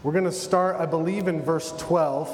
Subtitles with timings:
[0.04, 2.30] We're going to start, I believe, in verse 12.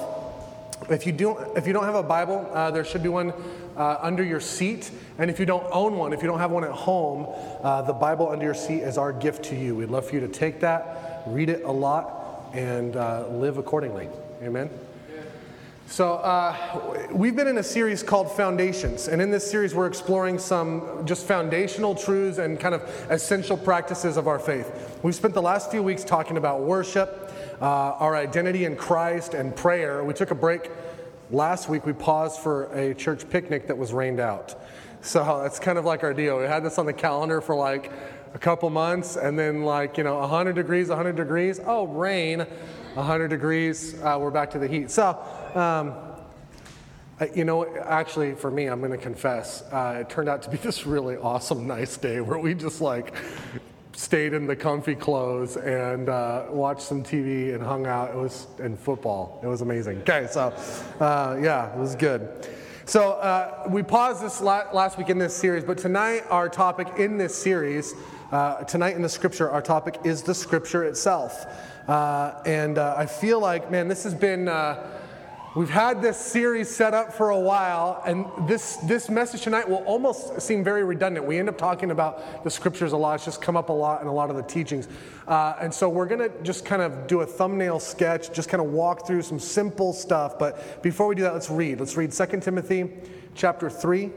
[0.90, 3.32] If you don't, if you don't have a Bible, uh, there should be one
[3.80, 4.92] uh, under your seat.
[5.18, 7.28] And if you don't own one, if you don't have one at home,
[7.64, 9.76] uh, the Bible under your seat is our gift to you.
[9.76, 14.10] We'd love for you to take that, read it a lot, and uh, live accordingly.
[14.44, 14.70] Amen.
[15.88, 20.38] So, uh, we've been in a series called Foundations, and in this series, we're exploring
[20.38, 25.00] some just foundational truths and kind of essential practices of our faith.
[25.02, 29.56] We've spent the last few weeks talking about worship, uh, our identity in Christ, and
[29.56, 30.04] prayer.
[30.04, 30.70] We took a break
[31.30, 31.86] last week.
[31.86, 34.56] We paused for a church picnic that was rained out.
[35.02, 36.40] So, it's kind of like our deal.
[36.40, 37.92] We had this on the calendar for like
[38.34, 42.46] a couple months, and then, like, you know, 100 degrees, 100 degrees, oh, rain.
[42.96, 44.90] 100 degrees, uh, we're back to the heat.
[44.90, 45.18] So,
[45.54, 45.94] um,
[47.36, 50.58] you know, actually, for me, I'm going to confess, uh, it turned out to be
[50.64, 53.14] this really awesome, nice day where we just like
[54.00, 58.10] stayed in the comfy clothes and uh, watched some TV and hung out.
[58.12, 59.42] It was in football.
[59.44, 60.00] It was amazing.
[60.04, 60.54] Okay, so
[61.02, 62.48] uh, yeah, it was good.
[62.86, 67.18] So uh, we paused this last week in this series, but tonight our topic in
[67.18, 67.94] this series,
[68.32, 71.46] uh, tonight in the scripture, our topic is the scripture itself.
[71.90, 74.48] Uh, and uh, I feel like, man, this has been,
[75.56, 79.84] we've had this series set up for a while, and this, this message tonight will
[79.86, 81.26] almost seem very redundant.
[81.26, 84.02] We end up talking about the scriptures a lot, it's just come up a lot
[84.02, 84.88] in a lot of the teachings.
[85.28, 88.62] Uh, and so we're going to just kind of do a thumbnail sketch, just kind
[88.62, 90.38] of walk through some simple stuff.
[90.38, 91.80] But before we do that, let's read.
[91.80, 92.92] Let's read 2 Timothy
[93.36, 94.12] chapter 3.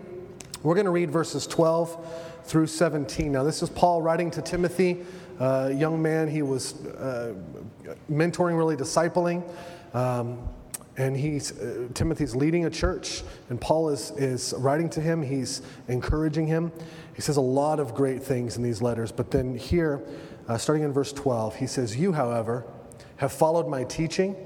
[0.63, 3.33] We're going to read verses 12 through 17.
[3.33, 5.05] Now, this is Paul writing to Timothy
[5.41, 6.29] uh, young man.
[6.29, 7.35] He was uh,
[8.11, 9.43] mentoring, really discipling.
[9.95, 10.39] Um,
[10.97, 15.23] and he's, uh, Timothy's leading a church, and Paul is, is writing to him.
[15.23, 16.71] He's encouraging him.
[17.15, 20.03] He says a lot of great things in these letters, but then here,
[20.49, 22.65] uh, starting in verse 12, he says, You, however,
[23.17, 24.37] have followed my teaching.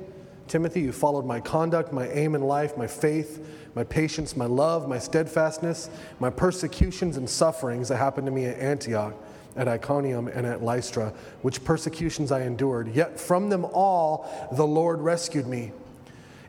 [0.46, 4.88] Timothy, you followed my conduct, my aim in life, my faith, my patience, my love,
[4.88, 5.90] my steadfastness,
[6.20, 9.14] my persecutions and sufferings that happened to me at Antioch
[9.56, 11.12] at Iconium and at Lystra,
[11.42, 12.94] which persecutions I endured.
[12.94, 15.72] Yet from them all the Lord rescued me.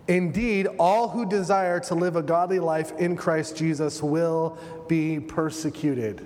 [0.07, 4.57] Indeed, all who desire to live a godly life in Christ Jesus will
[4.87, 6.25] be persecuted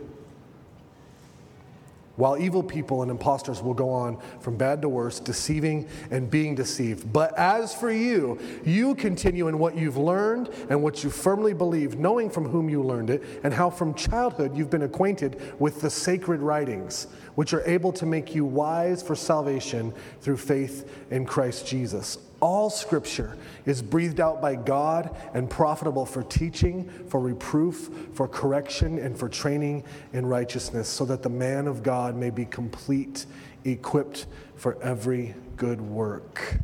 [2.21, 6.53] while evil people and impostors will go on from bad to worse, deceiving and being
[6.53, 7.11] deceived.
[7.11, 11.97] But as for you, you continue in what you've learned and what you firmly believe,
[11.97, 15.89] knowing from whom you learned it, and how from childhood you've been acquainted with the
[15.89, 21.67] sacred writings, which are able to make you wise for salvation through faith in Christ
[21.67, 22.17] Jesus.
[22.39, 28.97] All scripture is breathed out by God and profitable for teaching, for reproof, for correction,
[28.97, 29.83] and for training
[30.13, 33.27] in righteousness, so that the man of God may be complete,
[33.63, 34.25] equipped
[34.55, 36.57] for every good work.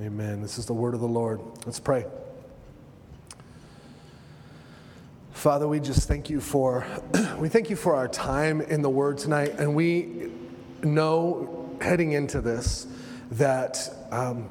[0.00, 0.40] Amen.
[0.40, 1.40] This is the word of the Lord.
[1.66, 2.06] Let's pray.
[5.38, 6.84] Father, we just thank you for
[7.38, 10.32] we thank you for our time in the word tonight, and we
[10.82, 12.88] know heading into this
[13.30, 13.78] that
[14.10, 14.50] um,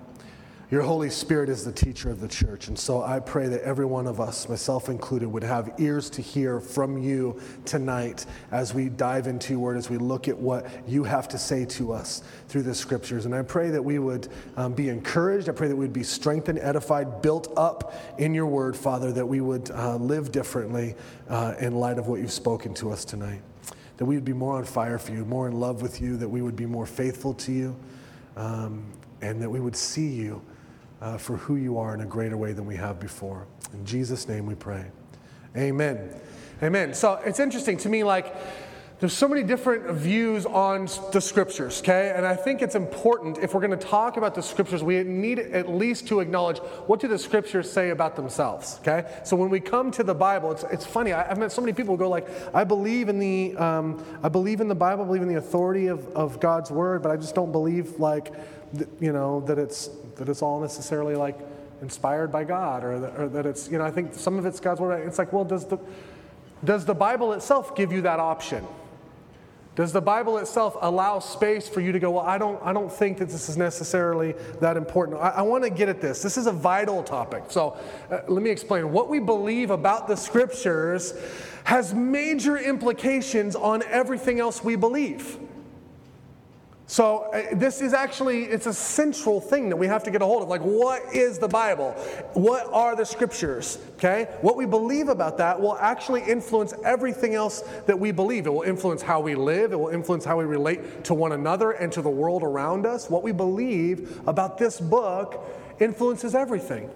[0.69, 2.67] your Holy Spirit is the teacher of the church.
[2.67, 6.21] And so I pray that every one of us, myself included, would have ears to
[6.21, 10.67] hear from you tonight as we dive into your word, as we look at what
[10.85, 13.25] you have to say to us through the scriptures.
[13.25, 14.27] And I pray that we would
[14.57, 15.47] um, be encouraged.
[15.47, 19.39] I pray that we'd be strengthened, edified, built up in your word, Father, that we
[19.39, 20.95] would uh, live differently
[21.29, 23.39] uh, in light of what you've spoken to us tonight.
[23.97, 26.27] That we would be more on fire for you, more in love with you, that
[26.27, 27.75] we would be more faithful to you,
[28.35, 28.83] um,
[29.21, 30.41] and that we would see you
[31.01, 33.47] uh, for who you are in a greater way than we have before.
[33.73, 34.85] In Jesus' name we pray.
[35.55, 36.09] Amen.
[36.61, 36.93] Amen.
[36.93, 38.35] So it's interesting to me, like,
[38.99, 42.13] there's so many different views on the scriptures, okay?
[42.15, 45.37] And I think it's important if we're going to talk about the scriptures, we need
[45.37, 46.57] at least to acknowledge
[46.87, 49.07] what do the scriptures say about themselves, okay?
[49.23, 51.13] So when we come to the Bible, it's, it's funny.
[51.13, 54.29] I, have met so many people who go like, I believe in the, um, I
[54.29, 57.17] believe in the Bible, I believe in the authority of, of God's word, but I
[57.17, 58.33] just don't believe like,
[58.99, 61.39] you know, that it's that it's all necessarily like
[61.81, 64.59] inspired by God or that, or that it's, you know, I think some of it's
[64.59, 65.07] God's word.
[65.07, 65.77] It's like, well, does the,
[66.63, 68.65] does the Bible itself give you that option?
[69.75, 72.91] Does the Bible itself allow space for you to go, well, I don't, I don't
[72.91, 75.21] think that this is necessarily that important?
[75.21, 76.23] I, I want to get at this.
[76.23, 77.43] This is a vital topic.
[77.49, 77.77] So
[78.09, 78.91] uh, let me explain.
[78.91, 81.13] What we believe about the scriptures
[81.65, 85.37] has major implications on everything else we believe.
[86.89, 90.25] So uh, this is actually it's a central thing that we have to get a
[90.25, 90.47] hold of.
[90.47, 91.91] Like what is the Bible?
[92.33, 93.77] What are the scriptures?
[93.95, 94.29] Okay?
[94.39, 98.47] What we believe about that will actually influence everything else that we believe.
[98.47, 101.71] It will influence how we live, it will influence how we relate to one another
[101.71, 103.09] and to the world around us.
[103.09, 105.43] What we believe about this book
[105.79, 106.89] influences everything.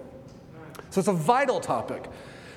[0.88, 2.08] So it's a vital topic.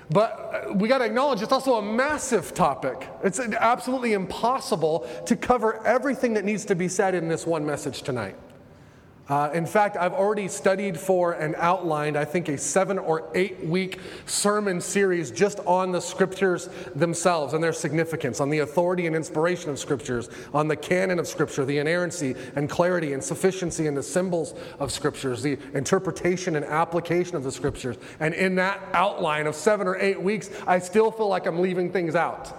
[0.09, 3.09] But uh, we got to acknowledge it's also a massive topic.
[3.23, 8.01] It's absolutely impossible to cover everything that needs to be said in this one message
[8.01, 8.35] tonight.
[9.27, 13.65] Uh, in fact, I've already studied for and outlined, I think, a seven or eight
[13.65, 19.15] week sermon series just on the scriptures themselves and their significance, on the authority and
[19.15, 23.97] inspiration of scriptures, on the canon of scripture, the inerrancy and clarity and sufficiency and
[23.97, 27.97] the symbols of scriptures, the interpretation and application of the scriptures.
[28.19, 31.91] And in that outline of seven or eight weeks, I still feel like I'm leaving
[31.91, 32.53] things out.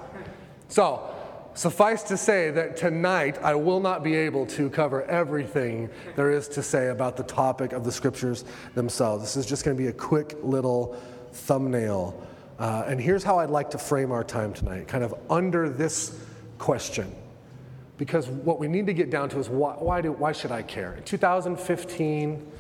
[0.69, 1.16] So,
[1.57, 6.49] Suffice to say that tonight I will not be able to cover everything there is
[6.49, 8.45] to say about the topic of the scriptures
[8.75, 9.23] themselves.
[9.23, 11.01] This is just going to be a quick little
[11.33, 12.23] thumbnail.
[12.59, 16.21] Uh, and here's how I'd like to frame our time tonight, kind of under this
[16.59, 17.11] question.
[17.97, 20.61] Because what we need to get down to is why, why, do, why should I
[20.61, 20.93] care?
[20.97, 22.53] In 2015,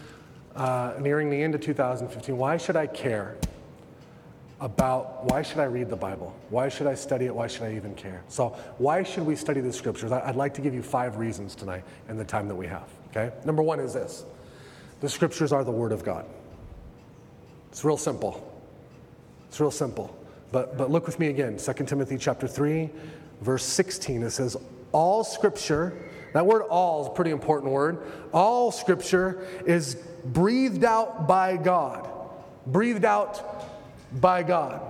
[0.55, 3.37] uh, nearing the end of 2015, why should I care?
[4.61, 6.35] About why should I read the Bible?
[6.49, 7.35] Why should I study it?
[7.35, 8.23] Why should I even care?
[8.29, 10.12] So, why should we study the scriptures?
[10.12, 12.88] I'd like to give you five reasons tonight in the time that we have.
[13.11, 13.32] Okay?
[13.44, 14.25] Number one is this
[15.00, 16.25] the scriptures are the Word of God.
[17.70, 18.53] It's real simple.
[19.49, 20.17] It's real simple.
[20.53, 22.88] But, but look with me again 2 Timothy chapter 3,
[23.43, 24.23] verse 16.
[24.23, 24.56] It says,
[24.93, 25.93] All scripture,
[26.32, 27.99] that word all is a pretty important word.
[28.32, 32.09] All scripture is breathed out by God.
[32.67, 33.66] Breathed out
[34.12, 34.81] by God.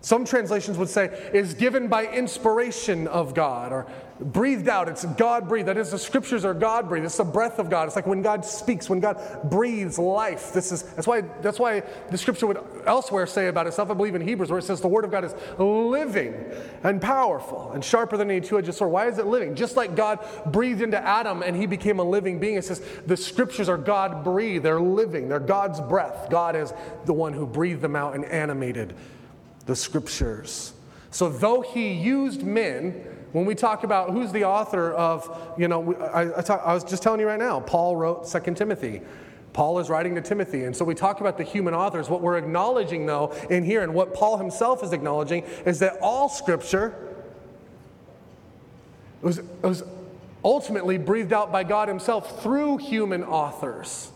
[0.00, 3.86] Some translations would say is given by inspiration of God or
[4.20, 4.88] breathed out.
[4.88, 5.68] It's God breathed.
[5.68, 7.06] That is, the scriptures are God breathed.
[7.06, 7.86] It's the breath of God.
[7.86, 10.52] It's like when God speaks, when God breathes life.
[10.52, 13.90] This is that's why that's why the scripture would elsewhere say about itself.
[13.90, 16.34] I believe in Hebrews where it says the word of God is living
[16.82, 18.92] and powerful and sharper than any two-edged sword.
[18.92, 19.54] Why is it living?
[19.54, 22.56] Just like God breathed into Adam and he became a living being.
[22.56, 24.64] It says the scriptures are God breathed.
[24.64, 25.28] They're living.
[25.28, 26.28] They're God's breath.
[26.30, 26.72] God is
[27.06, 28.94] the one who breathed them out and animated
[29.66, 30.72] the scriptures.
[31.10, 35.94] So though he used men when we talk about who's the author of, you know,
[35.94, 39.02] I, I, talk, I was just telling you right now, Paul wrote Second Timothy.
[39.52, 40.64] Paul is writing to Timothy.
[40.64, 42.08] And so we talk about the human authors.
[42.08, 46.28] What we're acknowledging, though, in here, and what Paul himself is acknowledging, is that all
[46.28, 46.94] scripture
[49.22, 49.82] was, was
[50.44, 54.12] ultimately breathed out by God himself through human authors.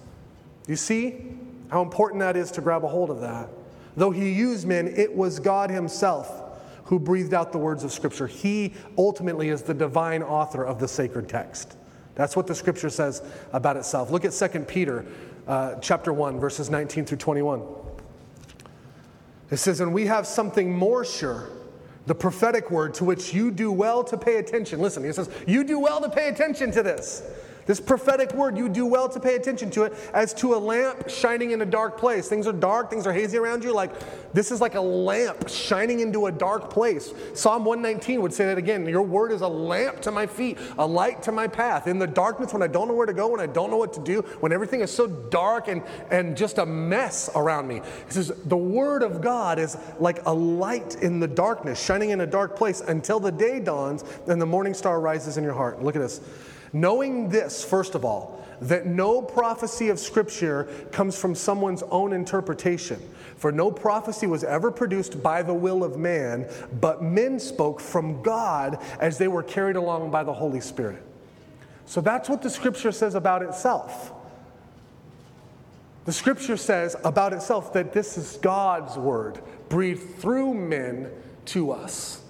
[0.67, 1.37] You see
[1.69, 3.49] how important that is to grab a hold of that?
[3.97, 6.44] Though he used men, it was God himself
[6.85, 8.27] who breathed out the words of Scripture.
[8.27, 11.77] He ultimately is the divine author of the sacred text.
[12.15, 13.23] That's what the Scripture says
[13.53, 14.11] about itself.
[14.11, 15.05] Look at 2 Peter
[15.47, 17.63] uh, chapter 1, verses 19 through 21.
[19.51, 21.49] It says, And we have something more sure,
[22.07, 24.81] the prophetic word to which you do well to pay attention.
[24.81, 27.23] Listen, he says, You do well to pay attention to this.
[27.67, 31.09] This prophetic word, you do well to pay attention to it as to a lamp
[31.09, 32.29] shining in a dark place.
[32.29, 33.73] Things are dark, things are hazy around you.
[33.73, 33.93] Like
[34.35, 37.13] this is like a lamp shining into a dark place.
[37.35, 38.87] Psalm 119 would say that again.
[38.87, 41.87] Your word is a lamp to my feet, a light to my path.
[41.87, 43.93] In the darkness, when I don't know where to go, when I don't know what
[43.95, 47.81] to do, when everything is so dark and, and just a mess around me.
[48.07, 52.21] He says, the word of God is like a light in the darkness, shining in
[52.21, 55.83] a dark place until the day dawns and the morning star rises in your heart.
[55.83, 56.21] Look at this.
[56.75, 63.01] Knowing this, first of all, that no prophecy of Scripture comes from someone's own interpretation.
[63.37, 66.49] For no prophecy was ever produced by the will of man,
[66.81, 71.03] but men spoke from God as they were carried along by the Holy Spirit.
[71.87, 74.13] So that's what the Scripture says about itself.
[76.07, 81.11] The Scripture says about itself that this is God's word, breathed through men
[81.47, 82.24] to us.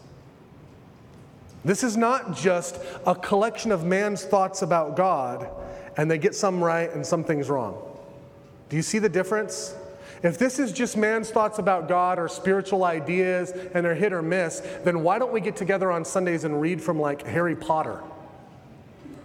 [1.65, 5.49] This is not just a collection of man's thoughts about God
[5.97, 7.81] and they get some right and some things wrong.
[8.69, 9.75] Do you see the difference?
[10.23, 14.23] If this is just man's thoughts about God or spiritual ideas and they're hit or
[14.23, 18.01] miss, then why don't we get together on Sundays and read from like Harry Potter?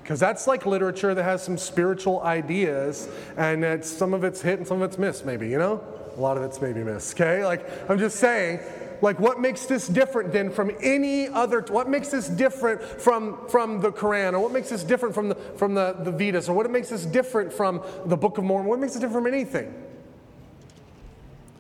[0.04, 4.60] Because that's like literature that has some spiritual ideas and it's, some of it's hit
[4.60, 5.84] and some of it's missed, maybe, you know?
[6.18, 7.46] A lot of it's maybe missed, okay?
[7.46, 8.60] Like, I'm just saying,
[9.02, 13.82] like what makes this different than from any other, what makes this different from, from
[13.82, 16.70] the Quran, or what makes this different from the, from the, the Vedas, or what
[16.70, 19.74] makes this different from the Book of Mormon, what makes it different from anything?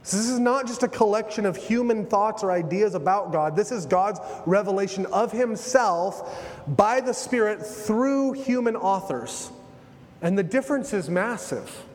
[0.03, 3.55] So this is not just a collection of human thoughts or ideas about God.
[3.55, 9.51] This is God's revelation of Himself by the Spirit through human authors.
[10.21, 11.85] And the difference is massive.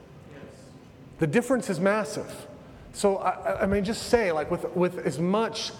[1.19, 2.47] The difference is massive.
[2.95, 5.73] So, I, I mean, just say, like, with, with as much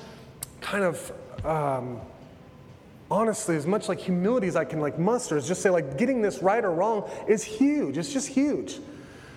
[0.61, 1.13] kind of,
[1.45, 2.01] um,
[3.09, 6.21] honestly, as much like humility as I can, like, muster, is just say, like, getting
[6.21, 7.97] this right or wrong is huge.
[7.99, 8.81] It's just huge.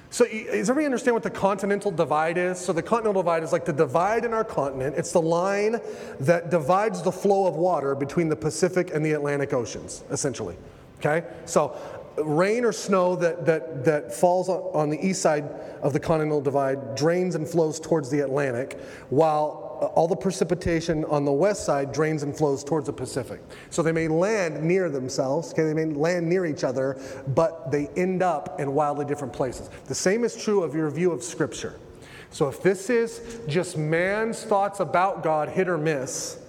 [0.09, 2.57] So, does everybody understand what the continental divide is?
[2.57, 4.95] So, the continental divide is like the divide in our continent.
[4.97, 5.79] It's the line
[6.21, 10.55] that divides the flow of water between the Pacific and the Atlantic Oceans, essentially.
[10.99, 11.27] Okay?
[11.45, 11.77] So,
[12.23, 15.43] rain or snow that, that, that falls on the east side
[15.81, 21.05] of the continental divide drains and flows towards the Atlantic, while uh, all the precipitation
[21.05, 23.39] on the west side drains and flows towards the Pacific.
[23.69, 26.99] So they may land near themselves, okay, they may land near each other,
[27.35, 29.69] but they end up in wildly different places.
[29.85, 31.79] The same is true of your view of Scripture.
[32.31, 36.39] So if this is just man's thoughts about God, hit or miss,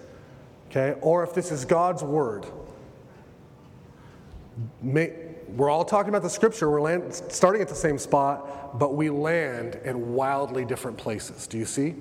[0.70, 2.46] okay, or if this is God's Word,
[4.82, 5.12] may,
[5.57, 9.11] we're all talking about the Scripture, we're land, starting at the same spot, but we
[9.11, 11.47] land in wildly different places.
[11.47, 11.95] Do you see?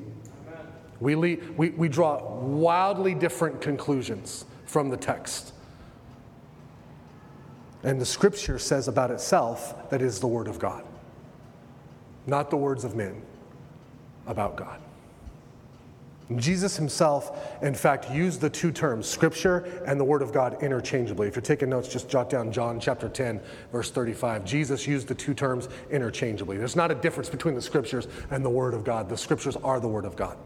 [1.00, 5.54] We, we, we draw wildly different conclusions from the text.
[7.84, 10.84] And the scripture says about itself that it is the word of God,
[12.25, 13.22] not the words of men
[14.25, 14.82] about God.
[16.36, 21.27] Jesus himself, in fact, used the two terms, scripture and the word of God, interchangeably.
[21.27, 23.39] If you're taking notes, just jot down John chapter 10,
[23.72, 24.43] verse 35.
[24.43, 26.57] Jesus used the two terms interchangeably.
[26.57, 29.07] There's not a difference between the scriptures and the word of God.
[29.07, 30.38] The scriptures are the word of God.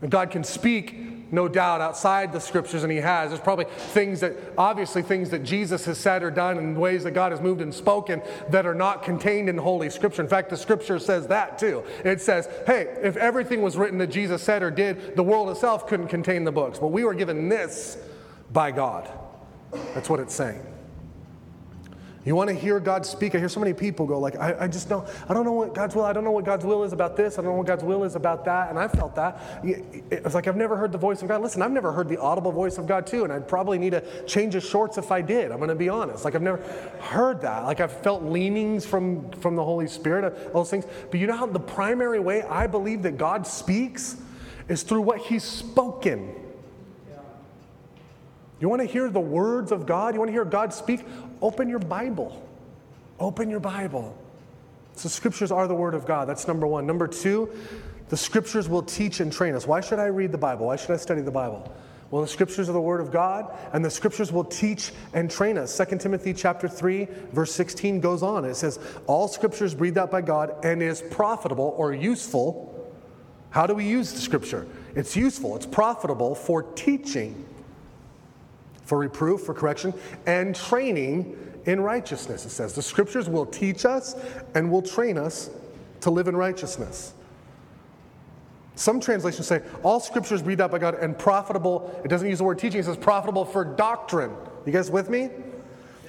[0.00, 3.30] And God can speak, no doubt, outside the scriptures, and He has.
[3.30, 7.10] There's probably things that, obviously, things that Jesus has said or done in ways that
[7.10, 10.22] God has moved and spoken that are not contained in Holy Scripture.
[10.22, 11.82] In fact, the Scripture says that too.
[12.04, 15.86] It says, hey, if everything was written that Jesus said or did, the world itself
[15.88, 16.78] couldn't contain the books.
[16.78, 17.98] But we were given this
[18.52, 19.10] by God.
[19.94, 20.64] That's what it's saying.
[22.28, 23.34] You want to hear God speak?
[23.34, 25.72] I hear so many people go like, I, I, just don't, I don't know what
[25.74, 27.66] God's will, I don't know what God's will is about this, I don't know what
[27.66, 28.68] God's will is about that.
[28.68, 29.40] And I felt that.
[29.64, 31.40] It's like I've never heard the voice of God.
[31.40, 34.02] Listen, I've never heard the audible voice of God too, and I'd probably need to
[34.26, 35.50] change his shorts if I did.
[35.50, 36.26] I'm going to be honest.
[36.26, 36.58] Like I've never
[37.00, 37.64] heard that.
[37.64, 40.84] Like I've felt leanings from, from the Holy Spirit, uh, all those things.
[41.10, 44.16] But you know how the primary way I believe that God speaks
[44.68, 46.34] is through what he's spoken.
[48.60, 50.14] You want to hear the words of God?
[50.14, 51.04] You want to hear God speak?
[51.40, 52.42] Open your Bible.
[53.20, 54.16] Open your Bible.
[54.94, 56.28] So, scriptures are the Word of God.
[56.28, 56.86] That's number one.
[56.86, 57.50] Number two,
[58.08, 59.66] the scriptures will teach and train us.
[59.66, 60.66] Why should I read the Bible?
[60.66, 61.72] Why should I study the Bible?
[62.10, 65.58] Well, the scriptures are the word of God, and the scriptures will teach and train
[65.58, 65.76] us.
[65.76, 68.46] 2 Timothy chapter 3, verse 16 goes on.
[68.46, 72.74] It says, All scriptures breathed out by God and is profitable or useful.
[73.50, 74.66] How do we use the scripture?
[74.94, 77.44] It's useful, it's profitable for teaching,
[78.88, 79.92] for reproof, for correction,
[80.26, 82.46] and training in righteousness.
[82.46, 84.16] It says the scriptures will teach us
[84.54, 85.50] and will train us
[86.00, 87.12] to live in righteousness.
[88.76, 92.00] Some translations say all scriptures breathed out by God and profitable.
[92.02, 94.34] It doesn't use the word teaching, it says profitable for doctrine.
[94.64, 95.28] You guys with me?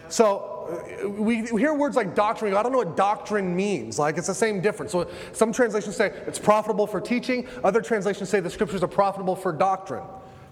[0.08, 2.54] So uh, we hear words like doctrine.
[2.54, 4.00] I don't know what doctrine means.
[4.00, 4.94] Like it's the same difference.
[4.94, 7.46] So some translations say it's profitable for teaching.
[7.62, 10.04] Other translations say the scriptures are profitable for doctrine.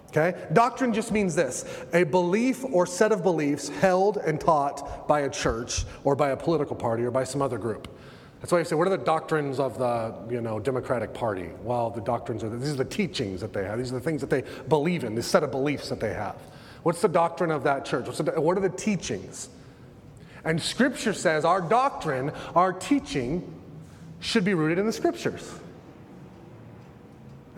[0.08, 0.34] Okay?
[0.52, 5.30] Doctrine just means this a belief or set of beliefs held and taught by a
[5.30, 7.88] church or by a political party or by some other group.
[8.40, 11.50] That's why you say, what are the doctrines of the you know, Democratic Party?
[11.62, 13.78] Well, the doctrines are, these are the teachings that they have.
[13.78, 16.36] These are the things that they believe in, this set of beliefs that they have.
[16.84, 18.06] What's the doctrine of that church?
[18.16, 19.48] The, what are the teachings?
[20.44, 23.52] And Scripture says our doctrine, our teaching,
[24.20, 25.52] should be rooted in the Scriptures.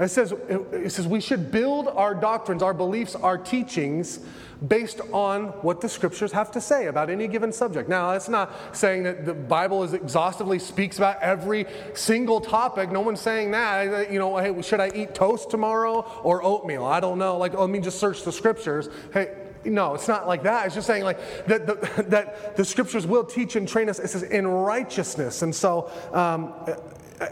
[0.00, 4.21] It says, it says we should build our doctrines, our beliefs, our teachings
[4.66, 7.88] based on what the scriptures have to say about any given subject.
[7.88, 12.90] Now, that's not saying that the Bible is exhaustively speaks about every single topic.
[12.90, 14.12] No one's saying that.
[14.12, 16.85] You know, hey, should I eat toast tomorrow or oatmeal?
[16.85, 17.38] I don't know.
[17.38, 18.88] Like, let me just search the scriptures.
[19.12, 20.66] Hey, no, it's not like that.
[20.66, 23.99] It's just saying like that the, that the scriptures will teach and train us.
[23.99, 26.54] It says in righteousness, and so um,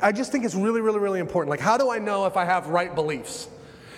[0.02, 1.50] I just think it's really, really, really important.
[1.50, 3.49] Like, how do I know if I have right beliefs?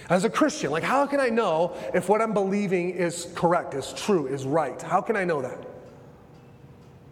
[0.09, 3.93] As a Christian, like, how can I know if what I'm believing is correct, is
[3.93, 4.81] true, is right?
[4.83, 5.59] How can I know that?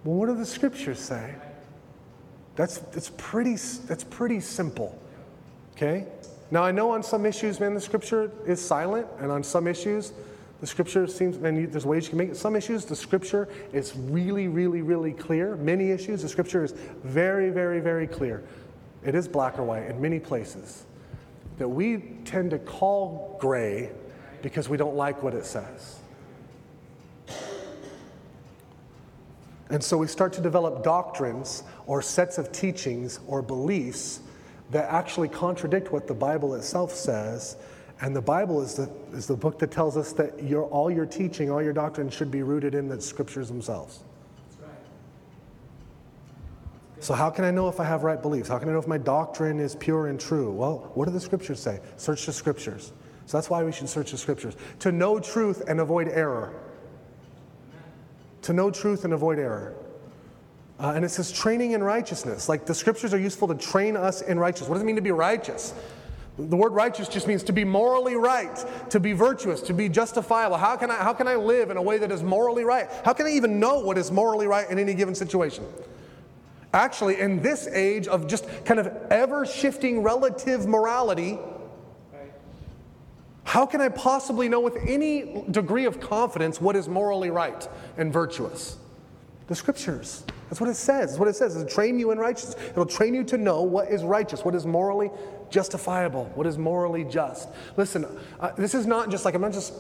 [0.05, 1.35] Well, what do the scriptures say?
[2.57, 3.55] That's, that's, pretty,
[3.87, 5.01] that's pretty simple,
[5.77, 6.07] okay?
[6.51, 10.13] Now, I know on some issues, man, the scripture is silent, and on some issues,
[10.61, 12.37] the scripture seems, and there's ways you can make it.
[12.37, 15.55] Some issues, the scripture is really, really, really clear.
[15.57, 16.73] Many issues, the scripture is
[17.05, 18.43] very, very, very clear.
[19.05, 20.85] It is black or white in many places
[21.59, 23.91] that we tend to call gray
[24.43, 25.99] because we don't like what it says.
[29.71, 34.21] And so we start to develop doctrines or sets of teachings or beliefs
[34.71, 37.57] that actually contradict what the Bible itself says.
[38.01, 41.07] And the Bible is the, is the book that tells us that your, all your
[41.07, 44.01] teaching, all your doctrine should be rooted in the scriptures themselves.
[47.01, 48.49] So, how can I know if I have right beliefs?
[48.49, 50.51] How can I know if my doctrine is pure and true?
[50.51, 51.81] Well, what do the scriptures say?
[51.97, 52.93] Search the scriptures.
[53.27, 56.55] So, that's why we should search the scriptures to know truth and avoid error.
[58.43, 59.75] To know truth and avoid error.
[60.81, 62.49] Uh, and it says training in righteousness.
[62.49, 64.69] Like the scriptures are useful to train us in righteousness.
[64.69, 65.75] What does it mean to be righteous?
[66.39, 70.57] The word righteous just means to be morally right, to be virtuous, to be justifiable.
[70.57, 72.89] How can I, how can I live in a way that is morally right?
[73.05, 75.67] How can I even know what is morally right in any given situation?
[76.75, 81.39] Actually, in this age of just kind of ever shifting relative morality,
[83.45, 88.13] how can I possibly know with any degree of confidence what is morally right and
[88.13, 88.77] virtuous?
[89.47, 90.25] The scriptures.
[90.51, 91.11] That's what it says.
[91.11, 91.57] That's what it says.
[91.57, 92.57] It'll train you in righteousness.
[92.71, 95.11] It'll train you to know what is righteous, what is morally
[95.49, 97.49] justifiable, what is morally just.
[97.79, 98.07] Listen,
[98.39, 99.73] uh, this is not just like, I'm not just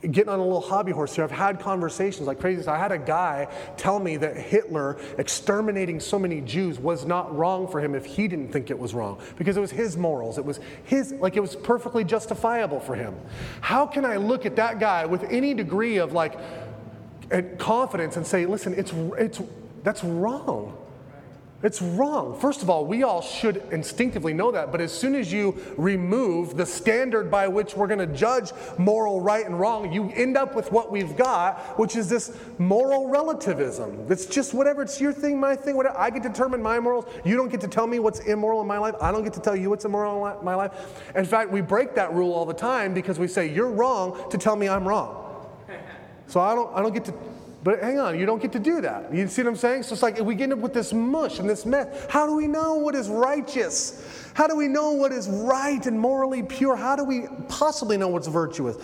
[0.00, 1.24] getting on a little hobby horse here.
[1.24, 2.66] I've had conversations like crazy.
[2.66, 7.66] I had a guy tell me that Hitler exterminating so many Jews was not wrong
[7.66, 10.38] for him if he didn't think it was wrong because it was his morals.
[10.38, 13.16] It was his, like it was perfectly justifiable for him.
[13.60, 16.38] How can I look at that guy with any degree of like
[17.58, 19.42] confidence and say, listen, it's, it's,
[19.82, 20.76] that's wrong?
[21.60, 22.38] It's wrong.
[22.38, 26.56] First of all, we all should instinctively know that, but as soon as you remove
[26.56, 30.54] the standard by which we're going to judge moral right and wrong, you end up
[30.54, 34.06] with what we've got, which is this moral relativism.
[34.08, 35.98] It's just whatever, it's your thing, my thing, whatever.
[35.98, 37.06] I get to determine my morals.
[37.24, 38.94] You don't get to tell me what's immoral in my life.
[39.00, 40.72] I don't get to tell you what's immoral in my life.
[41.16, 44.38] In fact, we break that rule all the time because we say, you're wrong to
[44.38, 45.24] tell me I'm wrong.
[46.28, 47.14] So I don't, I don't get to
[47.64, 49.12] but hang on, you don't get to do that.
[49.12, 49.82] You see what I'm saying?
[49.82, 52.06] So it's like we get up with this mush and this mess.
[52.08, 54.30] How do we know what is righteous?
[54.34, 56.76] How do we know what is right and morally pure?
[56.76, 58.76] How do we possibly know what's virtuous?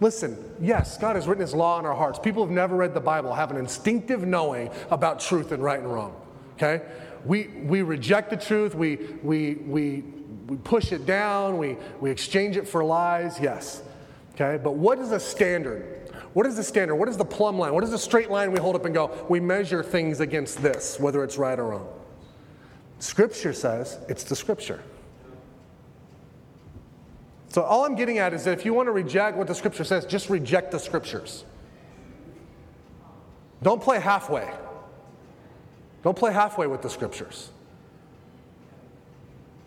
[0.00, 2.18] Listen, yes, God has written His law in our hearts.
[2.18, 5.92] People who've never read the Bible have an instinctive knowing about truth and right and
[5.92, 6.16] wrong.
[6.56, 6.82] Okay?
[7.24, 10.04] We, we reject the truth, we, we, we,
[10.46, 13.82] we push it down, we, we exchange it for lies, yes.
[14.34, 14.62] Okay?
[14.62, 16.03] But what is a standard?
[16.34, 16.96] What is the standard?
[16.96, 17.72] What is the plumb line?
[17.72, 20.98] What is the straight line we hold up and go, we measure things against this,
[20.98, 21.88] whether it's right or wrong?
[22.98, 24.82] Scripture says it's the scripture.
[27.48, 29.84] So, all I'm getting at is that if you want to reject what the scripture
[29.84, 31.44] says, just reject the scriptures.
[33.62, 34.50] Don't play halfway.
[36.02, 37.50] Don't play halfway with the scriptures.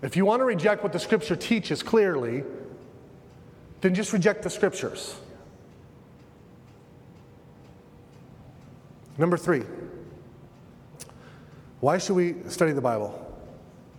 [0.01, 2.43] If you want to reject what the scripture teaches clearly,
[3.79, 5.15] then just reject the scriptures.
[9.17, 9.63] Number three,
[11.79, 13.23] why should we study the Bible?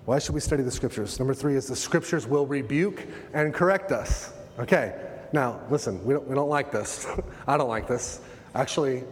[0.05, 1.19] Why should we study the scriptures?
[1.19, 4.33] Number three is the scriptures will rebuke and correct us.
[4.59, 4.95] Okay,
[5.33, 7.07] now listen, we don't, we don't like this.
[7.47, 8.21] I don't like this.
[8.55, 9.05] Actually,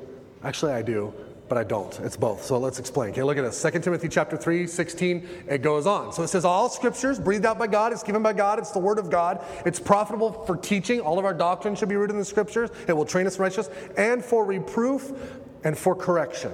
[0.42, 1.12] actually I do,
[1.48, 1.98] but I don't.
[2.00, 2.44] It's both.
[2.44, 3.10] So let's explain.
[3.10, 3.60] Okay, look at this.
[3.60, 6.12] 2 Timothy chapter 3, 16, it goes on.
[6.12, 8.78] So it says, All scriptures breathed out by God, it's given by God, it's the
[8.78, 9.44] word of God.
[9.64, 11.00] It's profitable for teaching.
[11.00, 12.70] All of our doctrine should be rooted in the scriptures.
[12.88, 15.12] It will train us righteous, and for reproof
[15.66, 16.52] and for correction.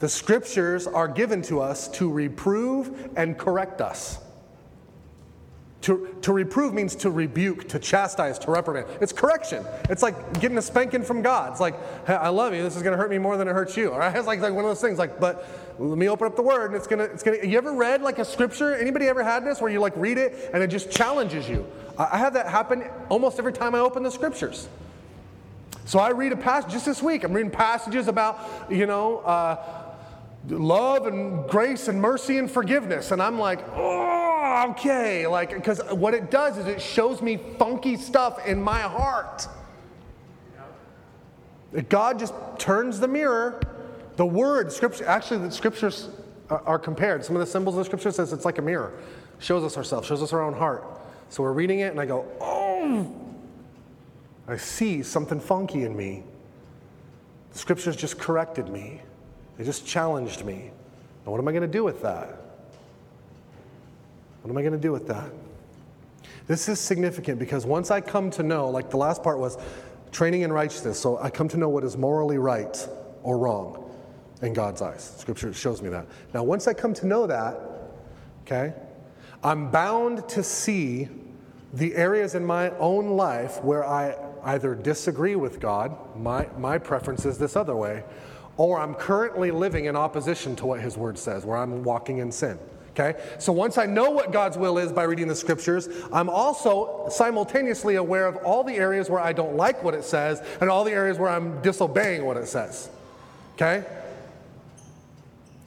[0.00, 4.18] The scriptures are given to us to reprove and correct us.
[5.82, 8.88] To, to reprove means to rebuke, to chastise, to reprimand.
[9.00, 9.64] It's correction.
[9.88, 11.52] It's like getting a spanking from God.
[11.52, 11.76] It's like,
[12.08, 12.64] hey, I love you.
[12.64, 13.92] This is going to hurt me more than it hurts you.
[13.92, 14.14] All right?
[14.16, 14.98] It's like, like one of those things.
[14.98, 15.46] Like, but
[15.78, 17.46] let me open up the word, and it's gonna, it's gonna.
[17.46, 18.74] You ever read like a scripture?
[18.74, 21.64] Anybody ever had this where you like read it and it just challenges you?
[21.96, 24.68] I, I have that happen almost every time I open the scriptures.
[25.86, 27.22] So I read a passage just this week.
[27.22, 29.56] I'm reading passages about, you know, uh,
[30.48, 33.12] love and grace and mercy and forgiveness.
[33.12, 35.28] And I'm like, oh, okay.
[35.28, 39.46] Like, because what it does is it shows me funky stuff in my heart.
[41.88, 43.60] God just turns the mirror.
[44.16, 46.08] The word, scripture, actually, the scriptures
[46.50, 47.24] are compared.
[47.24, 48.92] Some of the symbols of the scripture says it's like a mirror,
[49.38, 50.84] shows us ourselves, shows us our own heart.
[51.28, 53.25] So we're reading it, and I go, oh,
[54.48, 56.22] I see something funky in me.
[57.52, 59.00] The scriptures just corrected me,
[59.56, 60.70] they just challenged me.
[61.24, 62.40] Now what am I going to do with that?
[64.42, 65.30] What am I going to do with that?
[66.46, 69.58] This is significant because once I come to know, like the last part was
[70.12, 72.88] training in righteousness, so I come to know what is morally right
[73.22, 73.90] or wrong
[74.42, 75.16] in God's eyes.
[75.18, 76.06] Scripture shows me that.
[76.32, 77.58] Now, once I come to know that,
[78.42, 78.72] okay,
[79.42, 81.08] I'm bound to see
[81.72, 87.24] the areas in my own life where I either disagree with God, my, my preference
[87.24, 88.04] is this other way,
[88.56, 92.32] or I'm currently living in opposition to what His Word says, where I'm walking in
[92.32, 92.58] sin.
[92.98, 93.20] Okay?
[93.38, 97.96] So once I know what God's will is by reading the scriptures, I'm also simultaneously
[97.96, 100.92] aware of all the areas where I don't like what it says and all the
[100.92, 102.88] areas where I'm disobeying what it says.
[103.54, 103.84] Okay?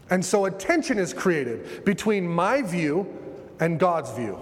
[0.10, 3.06] And so a tension is created between my view
[3.60, 4.40] and God's view.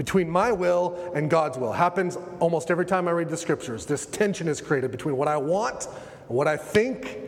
[0.00, 1.72] Between my will and God's will.
[1.72, 3.84] Happens almost every time I read the scriptures.
[3.84, 5.88] This tension is created between what I want
[6.26, 7.18] and what I think,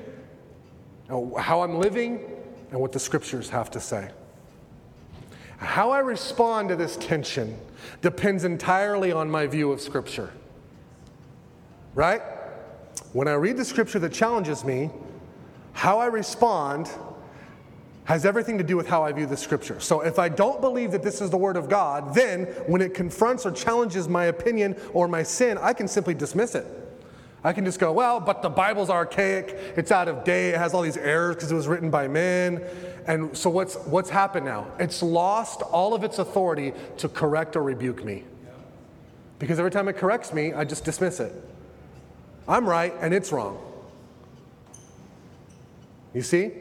[1.11, 2.19] how I'm living,
[2.71, 4.09] and what the scriptures have to say.
[5.59, 7.59] How I respond to this tension
[8.01, 10.33] depends entirely on my view of Scripture.
[11.95, 12.23] Right?
[13.13, 14.89] When I read the Scripture that challenges me,
[15.75, 16.91] how I respond
[18.05, 19.79] has everything to do with how I view the Scripture.
[19.79, 22.95] So if I don't believe that this is the Word of God, then when it
[22.95, 26.67] confronts or challenges my opinion or my sin, I can simply dismiss it.
[27.45, 30.75] I can just go, well, but the Bible's archaic, it's out of date, it has
[30.75, 32.63] all these errors because it was written by men.
[33.07, 34.69] And so what's, what's happened now?
[34.79, 38.25] It's lost all of its authority to correct or rebuke me.
[39.41, 41.33] Because every time it corrects me, I just dismiss it.
[42.47, 43.59] I'm right and it's wrong.
[46.15, 46.53] You see?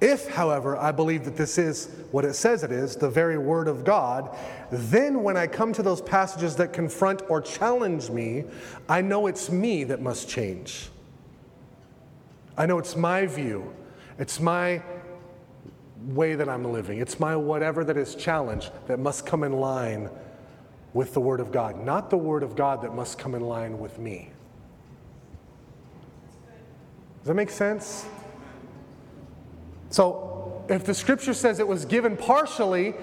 [0.00, 3.66] If, however, I believe that this is what it says it is, the very Word
[3.66, 4.36] of God,
[4.70, 8.44] then when I come to those passages that confront or challenge me,
[8.88, 10.88] I know it's me that must change.
[12.56, 13.74] I know it's my view,
[14.18, 14.82] it's my
[16.06, 20.10] way that I'm living, it's my whatever that is challenged that must come in line
[20.92, 23.78] with the Word of God, not the Word of God that must come in line
[23.78, 24.30] with me.
[27.18, 28.06] Does that make sense?
[29.90, 32.94] So, if the scripture says it was given partially,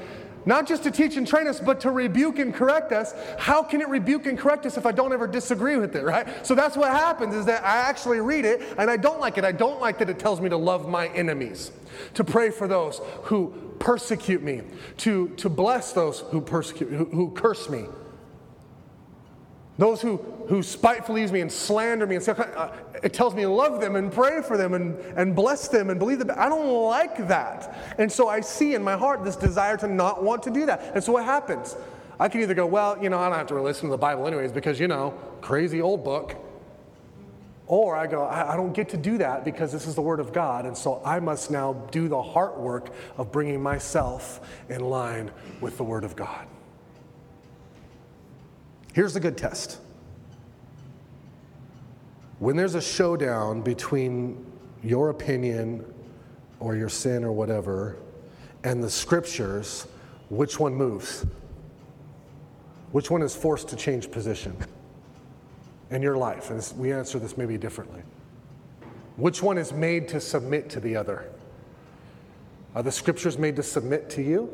[0.45, 3.82] not just to teach and train us, but to rebuke and correct us, how can
[3.82, 6.45] it rebuke and correct us if I don't ever disagree with it, right?
[6.45, 9.43] So that's what happens is that I actually read it and I don't like it.
[9.43, 11.71] I don't like that it tells me to love my enemies,
[12.13, 14.62] to pray for those who persecute me,
[14.98, 17.86] to, to bless those who persecute, who, who curse me.
[19.77, 22.71] Those who, who spitefully use me and slander me and say, uh,
[23.03, 25.99] it tells me to love them and pray for them and, and bless them and
[25.99, 26.31] believe them.
[26.35, 27.95] I don't like that.
[27.97, 30.91] And so I see in my heart this desire to not want to do that.
[30.93, 31.75] And so what happens?
[32.17, 34.25] I can either go, well, you know, I don't have to listen to the Bible
[34.25, 36.38] anyways because, you know, crazy old book.
[37.67, 40.21] Or I go, I, I don't get to do that because this is the Word
[40.21, 40.65] of God.
[40.65, 45.75] And so I must now do the heart work of bringing myself in line with
[45.75, 46.47] the Word of God.
[48.95, 49.79] Here's the good test.
[52.39, 54.45] When there's a showdown between
[54.81, 55.84] your opinion
[56.62, 57.97] or your sin or whatever
[58.63, 59.86] and the scriptures,
[60.29, 61.25] which one moves?
[62.93, 64.55] Which one is forced to change position
[65.91, 66.49] in your life?
[66.49, 68.01] And we answer this maybe differently.
[69.17, 71.29] Which one is made to submit to the other?
[72.73, 74.49] Are the scriptures made to submit to you?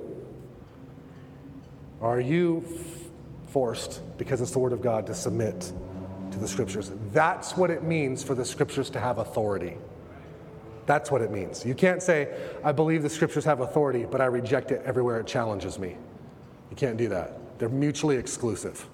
[2.01, 2.65] Are you
[3.51, 5.71] forced, because it's the Word of God, to submit
[6.31, 6.91] to the Scriptures.
[7.11, 9.77] That's what it means for the Scriptures to have authority.
[10.85, 11.65] That's what it means.
[11.65, 12.33] You can't say,
[12.63, 15.95] I believe the Scriptures have authority, but I reject it everywhere it challenges me.
[16.69, 17.59] You can't do that.
[17.59, 18.87] They're mutually exclusive.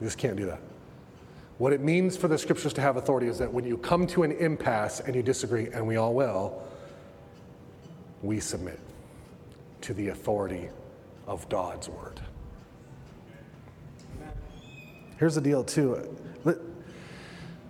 [0.00, 0.60] You just can't do that.
[1.58, 4.22] What it means for the Scriptures to have authority is that when you come to
[4.22, 6.62] an impasse and you disagree, and we all will,
[8.22, 8.78] we submit
[9.82, 10.68] to the authority
[11.26, 12.11] of God's Word.
[15.22, 16.18] Here's the deal, too.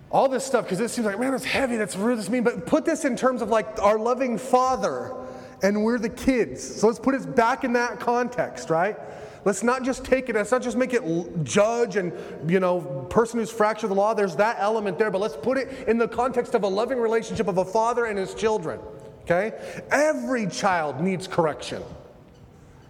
[0.09, 2.65] All this stuff, because it seems like, man, it's heavy, that's really this mean, but
[2.65, 5.13] put this in terms of like our loving father
[5.61, 6.63] and we're the kids.
[6.63, 8.97] So let's put it back in that context, right?
[9.45, 11.03] Let's not just take it, let's not just make it
[11.43, 12.11] judge and,
[12.49, 14.15] you know, person who's fractured the law.
[14.15, 17.47] There's that element there, but let's put it in the context of a loving relationship
[17.47, 18.79] of a father and his children,
[19.25, 19.51] okay?
[19.91, 21.83] Every child needs correction.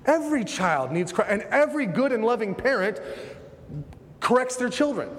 [0.06, 1.42] Every child needs correction.
[1.42, 3.02] And every good and loving parent
[4.24, 5.10] corrects their children.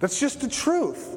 [0.00, 1.16] That's just the truth.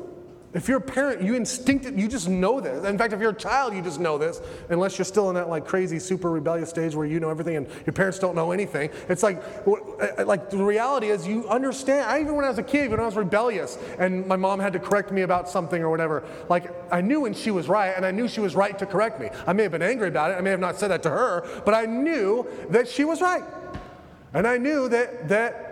[0.53, 2.83] If you're a parent, you instinctive, you just know this.
[2.85, 5.49] In fact, if you're a child, you just know this, unless you're still in that
[5.49, 8.91] like crazy, super rebellious stage where you know everything and your parents don't know anything.
[9.09, 12.05] It's like, uh, like the reality is you understand.
[12.09, 14.73] I even when I was a kid, when I was rebellious, and my mom had
[14.73, 18.05] to correct me about something or whatever, like I knew when she was right, and
[18.05, 19.29] I knew she was right to correct me.
[19.45, 20.35] I may have been angry about it.
[20.35, 23.43] I may have not said that to her, but I knew that she was right,
[24.33, 25.65] and I knew that that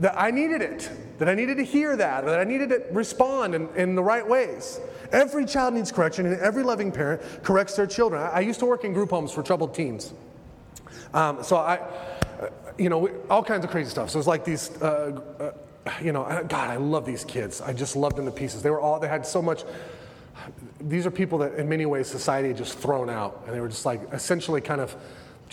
[0.00, 3.54] that I needed it, that I needed to hear that, that I needed to respond
[3.54, 4.80] in, in the right ways.
[5.12, 8.20] Every child needs correction, and every loving parent corrects their children.
[8.20, 10.12] I, I used to work in group homes for troubled teens.
[11.12, 11.78] Um, so I,
[12.76, 14.10] you know, all kinds of crazy stuff.
[14.10, 17.60] So it's like these, uh, uh, you know, God, I love these kids.
[17.60, 18.62] I just loved them to pieces.
[18.62, 19.62] They were all, they had so much.
[20.80, 23.68] These are people that, in many ways, society had just thrown out, and they were
[23.68, 24.96] just like essentially kind of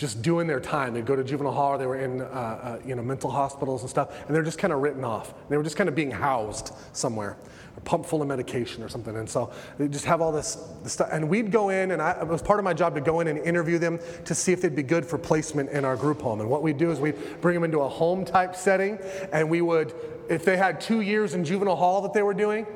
[0.02, 0.94] just doing their time.
[0.94, 3.82] They'd go to juvenile hall, or they were in uh, uh, you know, mental hospitals
[3.82, 5.32] and stuff, and they're just kind of written off.
[5.48, 7.36] They were just kind of being housed somewhere,
[7.76, 9.16] or pumped full of medication or something.
[9.16, 11.08] And so they just have all this, this stuff.
[11.12, 13.28] And we'd go in, and I, it was part of my job to go in
[13.28, 16.40] and interview them to see if they'd be good for placement in our group home.
[16.40, 18.98] And what we'd do is we'd bring them into a home type setting,
[19.32, 19.94] and we would,
[20.28, 22.66] if they had two years in juvenile hall that they were doing,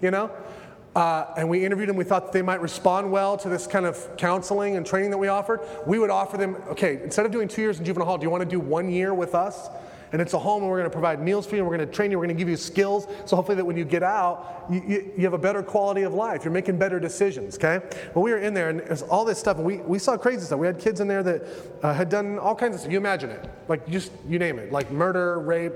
[0.00, 0.32] you know,
[0.94, 1.96] uh, and we interviewed them.
[1.96, 5.18] We thought that they might respond well to this kind of counseling and training that
[5.18, 5.60] we offered.
[5.86, 8.30] We would offer them, okay, instead of doing two years in juvenile hall, do you
[8.30, 9.68] want to do one year with us?
[10.12, 11.88] And it's a home, and we're going to provide meals for you, and we're going
[11.88, 14.02] to train you, we're going to give you skills, so hopefully that when you get
[14.02, 16.44] out, you, you, you have a better quality of life.
[16.44, 17.80] You're making better decisions, okay?
[18.14, 20.44] Well, we were in there, and there's all this stuff, and we, we saw crazy
[20.44, 20.58] stuff.
[20.58, 21.42] We had kids in there that
[21.82, 22.92] uh, had done all kinds of stuff.
[22.92, 23.48] You imagine it.
[23.68, 24.70] Like, just, you name it.
[24.70, 25.72] Like murder, rape,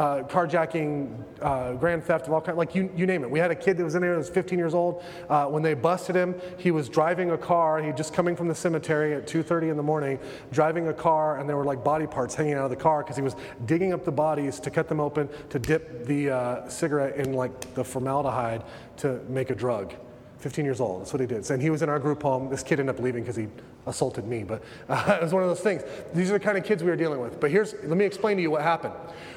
[0.00, 3.30] uh, carjacking, uh, grand theft of all kinds, like you, you name it.
[3.30, 5.04] We had a kid that was in there that was 15 years old.
[5.28, 7.82] Uh, when they busted him, he was driving a car.
[7.82, 10.18] He just coming from the cemetery at 2.30 in the morning,
[10.52, 13.16] driving a car, and there were like body parts hanging out of the car because
[13.16, 13.36] he was
[13.66, 17.74] digging up the bodies to cut them open, to dip the uh, cigarette in like
[17.74, 18.64] the formaldehyde
[18.96, 19.92] to make a drug.
[20.40, 21.02] 15 years old.
[21.02, 21.48] That's what he did.
[21.50, 22.48] And he was in our group home.
[22.48, 23.46] This kid ended up leaving because he
[23.86, 25.82] assaulted me, but uh, it was one of those things.
[26.14, 27.38] These are the kind of kids we were dealing with.
[27.38, 28.94] But here's, let me explain to you what happened.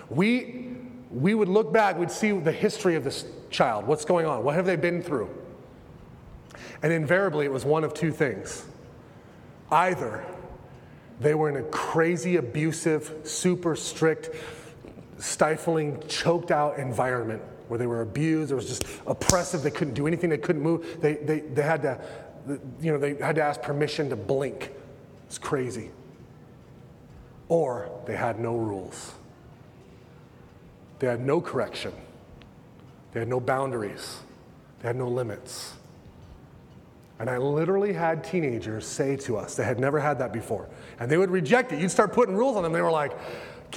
[0.09, 0.75] We,
[1.11, 3.85] we would look back, we'd see the history of this child.
[3.85, 4.43] What's going on?
[4.43, 5.29] What have they been through?
[6.81, 8.65] And invariably, it was one of two things.
[9.71, 10.23] Either
[11.19, 14.29] they were in a crazy, abusive, super strict,
[15.17, 17.41] stifling, choked out environment
[17.73, 21.01] where they were abused, it was just oppressive, they couldn't do anything, they couldn't move,
[21.01, 21.99] they, they, they had to,
[22.79, 24.69] you know, they had to ask permission to blink.
[25.25, 25.89] It's crazy.
[27.49, 29.15] Or they had no rules.
[30.99, 31.93] They had no correction.
[33.11, 34.19] They had no boundaries.
[34.83, 35.73] They had no limits.
[37.17, 41.09] And I literally had teenagers say to us, they had never had that before, and
[41.09, 41.79] they would reject it.
[41.79, 42.71] You'd start putting rules on them.
[42.71, 43.13] They were like,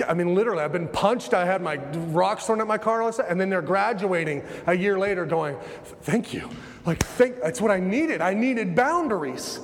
[0.03, 1.35] I mean, literally, I've been punched.
[1.35, 1.77] I had my
[2.11, 5.57] rocks thrown at my car, and then they're graduating a year later going,
[6.03, 6.49] Thank you.
[6.85, 8.21] Like, thank, that's what I needed.
[8.21, 9.61] I needed boundaries.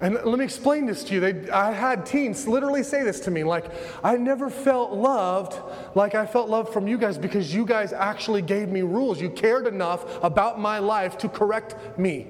[0.00, 1.20] And let me explain this to you.
[1.20, 3.66] They, I had teens literally say this to me like,
[4.02, 5.58] I never felt loved
[5.96, 9.20] like I felt loved from you guys because you guys actually gave me rules.
[9.20, 12.26] You cared enough about my life to correct me.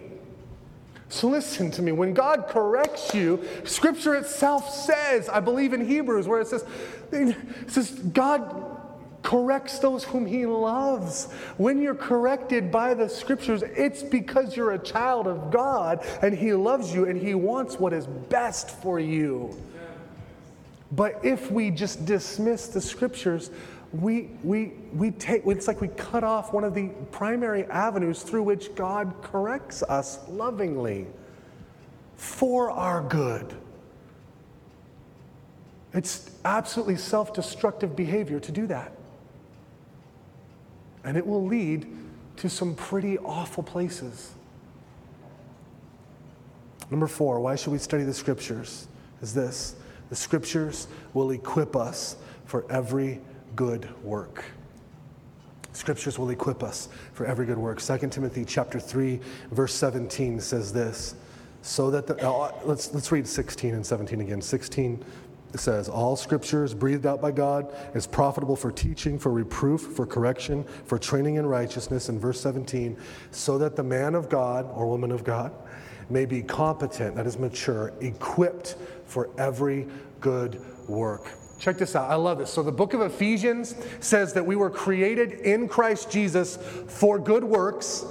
[1.14, 1.92] So listen to me.
[1.92, 6.66] When God corrects you, Scripture itself says, I believe in Hebrews, where it says,
[7.12, 7.37] it
[7.68, 8.81] says God
[9.22, 11.27] corrects those whom he loves.
[11.57, 16.53] When you're corrected by the scriptures, it's because you're a child of God and he
[16.53, 19.57] loves you and he wants what is best for you.
[20.90, 23.53] But if we just dismiss the scriptures,
[23.94, 28.42] we, we, we take, it's like we cut off one of the primary avenues through
[28.42, 31.07] which God corrects us lovingly
[32.16, 33.54] for our good.
[35.92, 38.92] It's absolutely self destructive behavior to do that.
[41.04, 41.87] And it will lead
[42.38, 44.33] to some pretty awful places.
[46.90, 48.88] Number four, why should we study the scriptures?
[49.22, 49.76] Is this
[50.11, 53.20] the scriptures will equip us for every
[53.57, 54.45] good work.
[55.73, 57.81] Scriptures will equip us for every good work.
[57.81, 61.14] 2 Timothy chapter 3, verse 17 says this.
[61.62, 64.40] So that the, uh, let's, let's read 16 and 17 again.
[64.40, 65.05] 16
[65.55, 69.81] it says, All scripture is breathed out by God, is profitable for teaching, for reproof,
[69.81, 72.09] for correction, for training in righteousness.
[72.09, 72.97] In verse 17,
[73.31, 75.53] so that the man of God or woman of God
[76.11, 79.87] may be competent, that is mature, equipped for every
[80.21, 81.31] good work.
[81.59, 82.11] Check this out.
[82.11, 82.51] I love this.
[82.51, 87.45] So, the book of Ephesians says that we were created in Christ Jesus for good
[87.45, 88.05] works.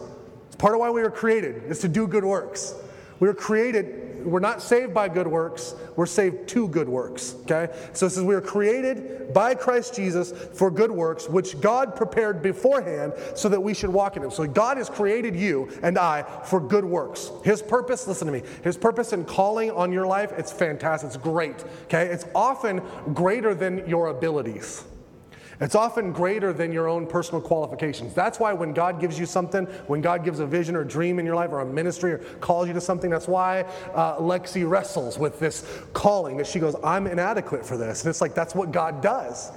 [0.47, 2.75] It's part of why we were created, is to do good works.
[3.19, 7.35] We were created we're not saved by good works, we're saved to good works.
[7.43, 7.73] Okay?
[7.93, 12.41] So it says we are created by Christ Jesus for good works, which God prepared
[12.41, 14.31] beforehand so that we should walk in them.
[14.31, 17.31] So God has created you and I for good works.
[17.43, 21.17] His purpose, listen to me, his purpose in calling on your life, it's fantastic, it's
[21.17, 21.63] great.
[21.85, 22.07] Okay?
[22.07, 22.81] It's often
[23.13, 24.83] greater than your abilities.
[25.63, 28.13] It's often greater than your own personal qualifications.
[28.13, 31.25] That's why when God gives you something, when God gives a vision or dream in
[31.25, 33.61] your life or a ministry or calls you to something, that's why
[33.93, 38.03] uh, Lexi wrestles with this calling that she goes, I'm inadequate for this.
[38.03, 39.53] And it's like, that's what God does.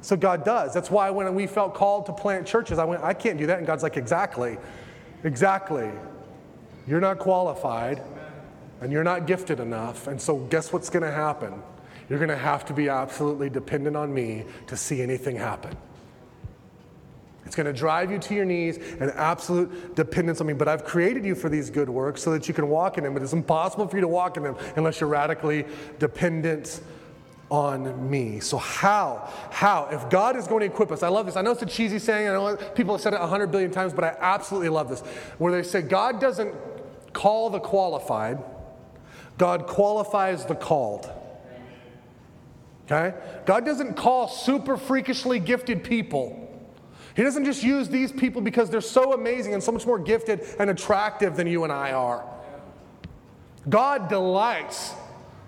[0.00, 0.74] So God does.
[0.74, 3.58] That's why when we felt called to plant churches, I went, I can't do that.
[3.58, 4.58] And God's like, exactly,
[5.22, 5.92] exactly.
[6.88, 8.02] You're not qualified
[8.80, 10.08] and you're not gifted enough.
[10.08, 11.62] And so guess what's going to happen?
[12.10, 15.76] You're going to have to be absolutely dependent on me to see anything happen.
[17.46, 20.52] It's going to drive you to your knees and absolute dependence on me.
[20.52, 23.14] But I've created you for these good works so that you can walk in them.
[23.14, 25.64] But it's impossible for you to walk in them unless you're radically
[26.00, 26.80] dependent
[27.48, 28.40] on me.
[28.40, 29.28] So, how?
[29.50, 29.88] How?
[29.90, 31.36] If God is going to equip us, I love this.
[31.36, 33.70] I know it's a cheesy saying, I know people have said it a hundred billion
[33.70, 35.00] times, but I absolutely love this.
[35.38, 36.54] Where they say, God doesn't
[37.12, 38.42] call the qualified,
[39.38, 41.10] God qualifies the called.
[42.90, 43.16] Okay?
[43.46, 46.48] God doesn't call super freakishly gifted people.
[47.14, 50.40] He doesn't just use these people because they're so amazing and so much more gifted
[50.58, 52.24] and attractive than you and I are.
[53.68, 54.94] God delights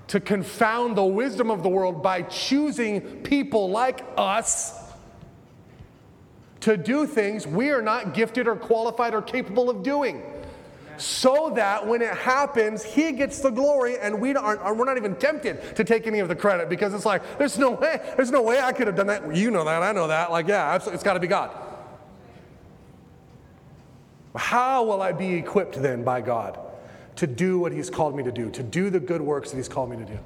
[0.08, 4.78] to confound the wisdom of the world by choosing people like us
[6.60, 10.22] to do things we are not gifted or qualified or capable of doing
[10.96, 15.16] so that when it happens, he gets the glory and we aren't, we're not even
[15.16, 18.42] tempted to take any of the credit because it's like, there's no way, there's no
[18.42, 19.34] way I could have done that.
[19.34, 20.30] You know that, I know that.
[20.30, 21.50] Like, yeah, it's got to be God.
[24.34, 26.58] How will I be equipped then by God
[27.16, 29.68] to do what he's called me to do, to do the good works that he's
[29.68, 30.18] called me to do?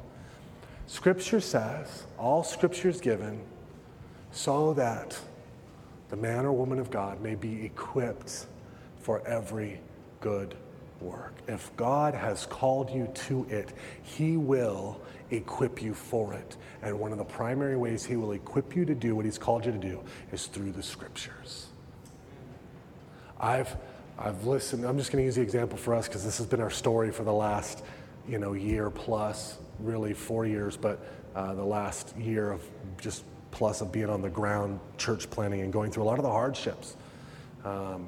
[0.87, 3.41] Scripture says, all scripture is given
[4.31, 5.19] so that
[6.09, 8.47] the man or woman of God may be equipped
[9.01, 9.81] for every
[10.21, 10.55] good
[11.01, 11.35] work.
[11.47, 15.01] If God has called you to it, He will
[15.31, 16.57] equip you for it.
[16.83, 19.67] And one of the primary ways He will equip you to do what He's called
[19.67, 20.03] you to do
[20.33, 21.67] is through the scriptures.
[23.39, 23.77] I've,
[24.19, 26.61] I've listened, I'm just going to use the example for us because this has been
[26.61, 27.85] our story for the last
[28.27, 30.99] you know, year plus, really four years, but
[31.35, 32.63] uh, the last year of
[32.99, 36.25] just plus of being on the ground, church planting, and going through a lot of
[36.25, 36.97] the hardships.
[37.65, 38.07] Um,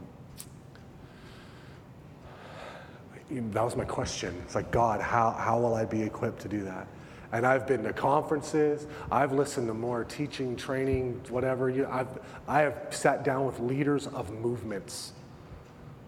[3.30, 4.34] that was my question.
[4.44, 6.86] It's like, God, how, how will I be equipped to do that?
[7.30, 8.86] And I've been to conferences.
[9.10, 11.70] I've listened to more teaching, training, whatever.
[11.90, 15.12] I've, I have sat down with leaders of movements.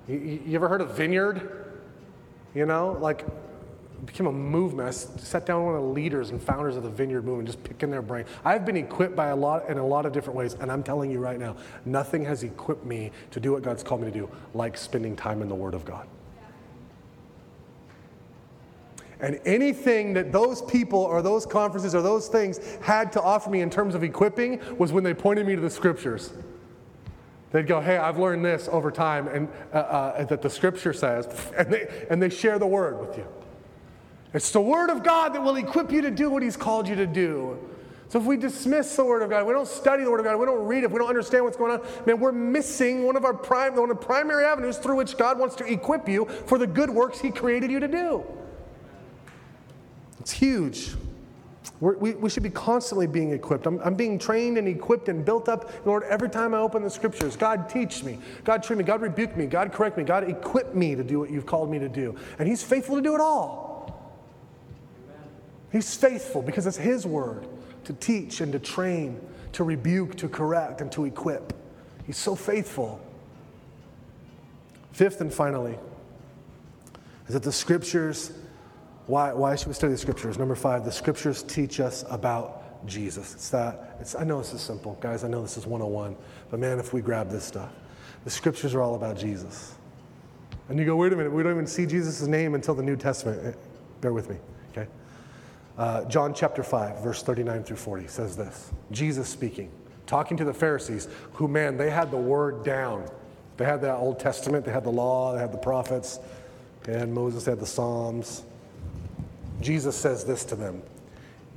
[0.09, 1.67] You, you ever heard of Vineyard?
[2.55, 3.27] You know, like
[4.07, 4.89] became a movement.
[4.89, 7.63] I sat down with one of the leaders and founders of the Vineyard movement, just
[7.63, 8.25] picking their brain.
[8.45, 11.11] I've been equipped by a lot in a lot of different ways, and I'm telling
[11.11, 14.31] you right now, nothing has equipped me to do what God's called me to do,
[14.55, 16.09] like spending time in the Word of God.
[19.21, 23.61] And anything that those people or those conferences or those things had to offer me
[23.61, 26.33] in terms of equipping was when they pointed me to the scriptures.
[27.53, 31.29] They'd go, Hey, I've learned this over time, and uh, uh, that the scripture says,
[31.57, 33.27] and they, and they share the word with you.
[34.33, 36.95] It's the word of God that will equip you to do what He's called you
[36.95, 37.59] to do.
[38.09, 40.37] So if we dismiss the Word of God, we don't study the Word of God,
[40.37, 43.25] we don't read it, we don't understand what's going on, man, we're missing one of
[43.25, 46.59] our prime, one of the primary avenues through which God wants to equip you for
[46.59, 48.25] the good works He created you to do.
[50.21, 50.91] It's huge.
[51.81, 53.67] We're, we we, should be constantly being equipped.
[53.67, 56.91] I'm, I'm, being trained and equipped and built up, Lord, every time I open the
[56.91, 57.37] scriptures.
[57.37, 58.19] God, teach me.
[58.45, 58.85] God, train me.
[58.85, 59.47] God, rebuke me.
[59.47, 60.05] God, correct me.
[60.05, 62.17] God, equip me to do what you've called me to do.
[62.39, 63.81] And He's faithful to do it all.
[65.73, 67.47] He's faithful because it's His word
[67.85, 69.19] to teach and to train,
[69.53, 71.55] to rebuke, to correct, and to equip.
[72.07, 73.01] He's so faithful.
[74.93, 75.79] Fifth and finally,
[77.27, 78.33] is that the scriptures
[79.11, 80.39] why, why should we study the scriptures?
[80.39, 83.35] Number five, the scriptures teach us about Jesus.
[83.35, 84.97] It's that, it's, I know this is simple.
[85.01, 86.17] Guys, I know this is 101.
[86.49, 87.73] But man, if we grab this stuff,
[88.25, 89.75] the scriptures are all about Jesus.
[90.69, 92.95] And you go, wait a minute, we don't even see Jesus' name until the New
[92.95, 93.45] Testament.
[93.45, 93.59] Eh,
[94.01, 94.37] bear with me,
[94.71, 94.89] okay?
[95.77, 99.73] Uh, John chapter 5, verse 39 through 40 says this Jesus speaking,
[100.07, 103.11] talking to the Pharisees, who, man, they had the word down.
[103.57, 106.21] They had the Old Testament, they had the law, they had the prophets,
[106.87, 108.45] and Moses had the Psalms.
[109.61, 110.83] Jesus says this to them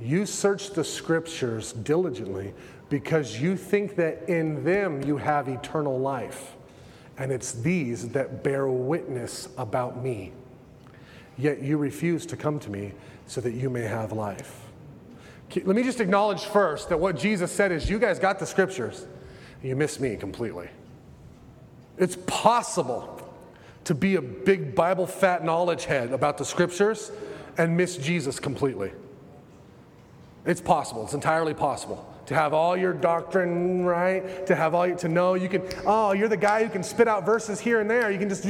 [0.00, 2.54] You search the scriptures diligently
[2.88, 6.54] because you think that in them you have eternal life.
[7.16, 10.32] And it's these that bear witness about me.
[11.36, 12.92] yet you refuse to come to me
[13.26, 14.60] so that you may have life.
[15.54, 19.06] Let me just acknowledge first that what Jesus said is, You guys got the scriptures,
[19.62, 20.68] you miss me completely.
[21.96, 23.20] It's possible
[23.84, 27.12] to be a big Bible fat knowledge head about the scriptures
[27.58, 28.92] and miss Jesus completely.
[30.46, 34.96] It's possible, it's entirely possible to have all your doctrine right, to have all your,
[34.96, 37.90] to know you can, oh, you're the guy who can spit out verses here and
[37.90, 38.10] there.
[38.10, 38.44] You can just,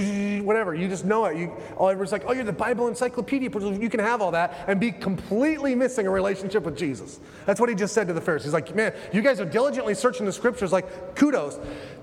[0.45, 1.37] whatever, you just know it.
[1.37, 3.51] You, oh, everyone's like, oh, you're the Bible encyclopedia.
[3.51, 7.21] You can have all that and be completely missing a relationship with Jesus.
[7.47, 8.47] That's what he just said to the Pharisees.
[8.47, 11.59] He's like, man, you guys are diligently searching the scriptures, like, kudos.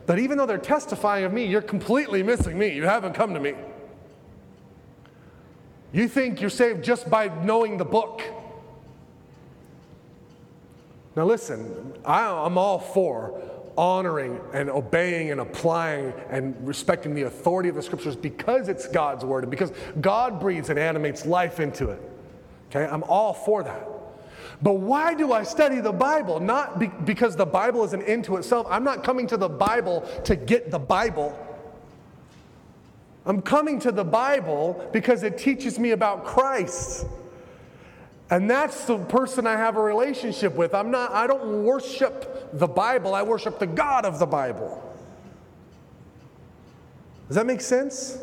[0.05, 2.73] But even though they're testifying of me, you're completely missing me.
[2.73, 3.53] You haven't come to me.
[5.93, 8.21] You think you're saved just by knowing the book.
[11.15, 13.41] Now, listen, I, am all for
[13.77, 19.25] honoring and obeying and applying and respecting the authority of the scriptures because it's God's
[19.25, 22.01] word and because God breathes and animates life into it.
[22.69, 23.87] Okay, I'm all for that.
[24.61, 26.39] But why do I study the Bible?
[26.39, 28.67] Not be- because the Bible is an end to itself.
[28.69, 31.37] I'm not coming to the Bible to get the Bible.
[33.25, 37.05] I'm coming to the Bible because it teaches me about Christ.
[38.31, 40.73] And that's the person I have a relationship with.
[40.73, 44.81] I'm not, I don't worship the Bible, I worship the God of the Bible.
[47.27, 48.17] Does that make sense?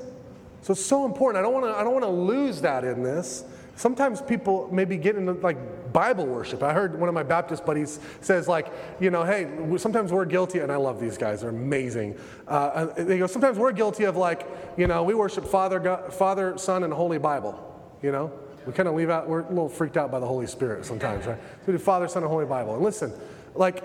[0.62, 1.38] So it's so important.
[1.38, 3.44] I don't want to I don't want to lose that in this.
[3.76, 5.56] Sometimes people maybe get into like
[5.92, 6.62] Bible worship.
[6.62, 10.60] I heard one of my Baptist buddies says like, you know, hey, sometimes we're guilty,
[10.60, 11.40] and I love these guys.
[11.40, 12.16] They're amazing.
[12.46, 16.58] Uh, they go, sometimes we're guilty of like, you know, we worship Father, God, Father,
[16.58, 17.64] Son, and Holy Bible.
[18.02, 18.32] You know,
[18.66, 21.26] we kind of leave out, we're a little freaked out by the Holy Spirit sometimes,
[21.26, 21.38] right?
[21.38, 22.74] So we do Father, Son, and Holy Bible.
[22.74, 23.12] And listen,
[23.54, 23.82] like,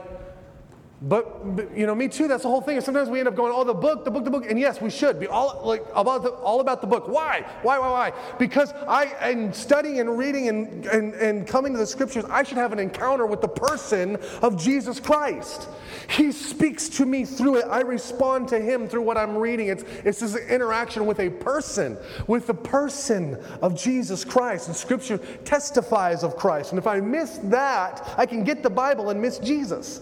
[1.01, 2.29] but, but, you know, me too.
[2.29, 2.77] That's the whole thing.
[2.77, 4.79] And sometimes we end up going, "Oh, the book, the book, the book." And yes,
[4.79, 7.09] we should be all like about the, all about the book.
[7.09, 7.45] Why?
[7.61, 7.77] Why?
[7.77, 7.89] Why?
[7.89, 8.13] Why?
[8.39, 12.57] Because I, in studying and reading and, and and coming to the scriptures, I should
[12.57, 15.67] have an encounter with the person of Jesus Christ.
[16.09, 17.65] He speaks to me through it.
[17.69, 19.67] I respond to Him through what I'm reading.
[19.67, 24.67] It's it's this interaction with a person, with the person of Jesus Christ.
[24.67, 26.71] And Scripture testifies of Christ.
[26.71, 29.99] And if I miss that, I can get the Bible and miss Jesus.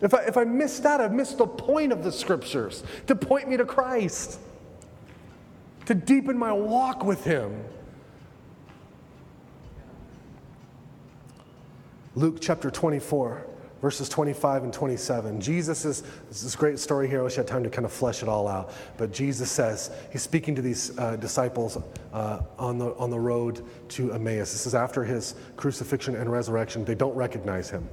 [0.00, 3.48] If I, if I miss that, I've missed the point of the scriptures to point
[3.48, 4.38] me to Christ,
[5.86, 7.64] to deepen my walk with Him.
[12.14, 13.46] Luke chapter 24,
[13.80, 15.40] verses 25 and 27.
[15.40, 17.20] Jesus is, this is great story here.
[17.20, 18.72] I wish I had time to kind of flesh it all out.
[18.98, 21.78] But Jesus says, He's speaking to these uh, disciples
[22.12, 24.52] uh, on, the, on the road to Emmaus.
[24.52, 26.84] This is after His crucifixion and resurrection.
[26.84, 27.88] They don't recognize Him.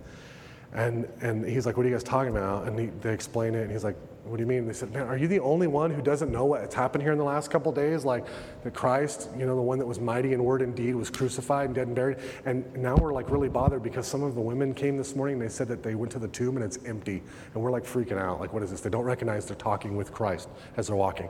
[0.73, 2.67] And, and he's like, What are you guys talking about?
[2.67, 4.65] And he, they explain it, and he's like, What do you mean?
[4.65, 7.19] They said, Man, are you the only one who doesn't know what's happened here in
[7.19, 8.03] the last couple days?
[8.03, 8.25] Like,
[8.63, 11.67] that Christ, you know, the one that was mighty in word and deed, was crucified
[11.67, 12.17] and dead and buried.
[12.45, 15.43] And now we're like really bothered because some of the women came this morning and
[15.43, 17.21] they said that they went to the tomb and it's empty.
[17.53, 18.39] And we're like freaking out.
[18.39, 18.81] Like, what is this?
[18.81, 21.29] They don't recognize they're talking with Christ as they're walking.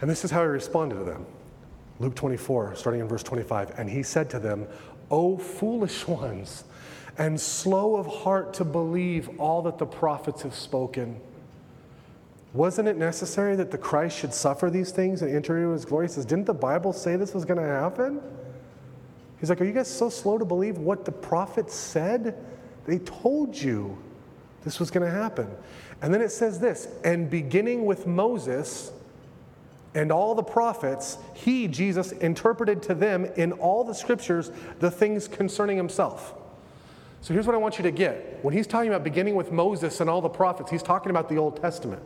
[0.00, 1.26] And this is how he responded to them.
[1.98, 3.78] Luke 24, starting in verse 25.
[3.78, 4.66] And he said to them,
[5.10, 6.64] O foolish ones
[7.18, 11.20] and slow of heart to believe all that the prophets have spoken.
[12.52, 16.08] Wasn't it necessary that the Christ should suffer these things and enter into his glory?
[16.08, 18.20] He says, Didn't the Bible say this was going to happen?
[19.38, 22.36] He's like, Are you guys so slow to believe what the prophets said?
[22.86, 23.96] They told you
[24.64, 25.48] this was going to happen.
[26.02, 28.92] And then it says this, and beginning with Moses
[29.94, 35.28] and all the prophets, he, Jesus, interpreted to them in all the scriptures the things
[35.28, 36.34] concerning himself.
[37.20, 38.38] So here's what I want you to get.
[38.42, 41.36] When he's talking about beginning with Moses and all the prophets, he's talking about the
[41.36, 42.02] Old Testament.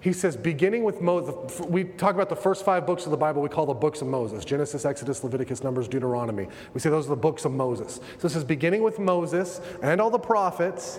[0.00, 3.40] He says, beginning with Moses, we talk about the first five books of the Bible
[3.40, 6.46] we call the books of Moses Genesis, Exodus, Leviticus, Numbers, Deuteronomy.
[6.74, 7.94] We say those are the books of Moses.
[7.94, 10.98] So this is beginning with Moses and all the prophets.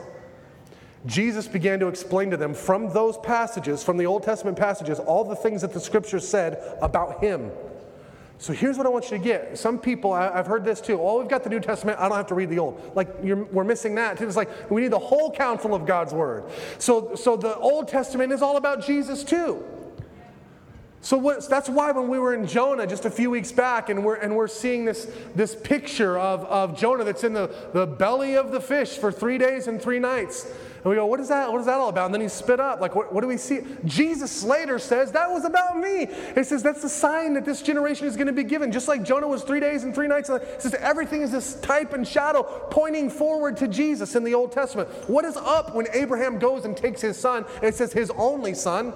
[1.06, 5.24] Jesus began to explain to them from those passages, from the Old Testament passages, all
[5.24, 7.52] the things that the scriptures said about him.
[8.38, 9.58] So here's what I want you to get.
[9.58, 11.00] Some people, I, have heard this too.
[11.02, 12.00] Oh, we've got the New Testament.
[12.00, 12.92] I don't have to read the Old.
[12.94, 14.20] Like we're missing that.
[14.22, 16.44] It's like we need the whole counsel of God's word.
[16.78, 19.64] So, so the Old Testament is all about Jesus too.
[21.06, 24.04] So what, that's why when we were in Jonah just a few weeks back, and
[24.04, 28.36] we're, and we're seeing this, this picture of, of Jonah that's in the, the belly
[28.36, 30.52] of the fish for three days and three nights.
[30.86, 31.52] And we go, what is that?
[31.52, 32.06] What is that all about?
[32.06, 32.80] And then he spit up.
[32.80, 33.62] Like, what, what do we see?
[33.86, 36.08] Jesus later says, that was about me.
[36.36, 38.72] He says, that's the sign that this generation is going to be given.
[38.72, 40.30] Just like Jonah was three days and three nights.
[40.30, 44.36] Uh, he says, everything is this type and shadow pointing forward to Jesus in the
[44.36, 44.88] Old Testament.
[45.10, 48.54] What is up when Abraham goes and takes his son, and it says his only
[48.54, 48.94] son?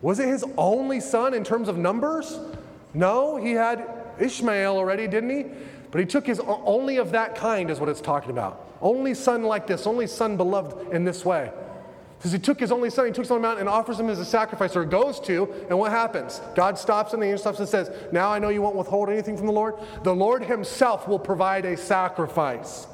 [0.00, 2.40] Was it his only son in terms of numbers?
[2.94, 3.86] No, he had
[4.18, 5.44] Ishmael already, didn't he?
[5.90, 8.68] But he took his only of that kind, is what it's talking about.
[8.80, 11.50] Only son like this, only son beloved in this way.
[12.18, 14.10] Because he took his only son, he took him on the mountain and offers him
[14.10, 16.42] as a sacrifice, or goes to, and what happens?
[16.54, 19.38] God stops him, the angel stops and says, Now I know you won't withhold anything
[19.38, 19.76] from the Lord.
[20.02, 22.86] The Lord himself will provide a sacrifice.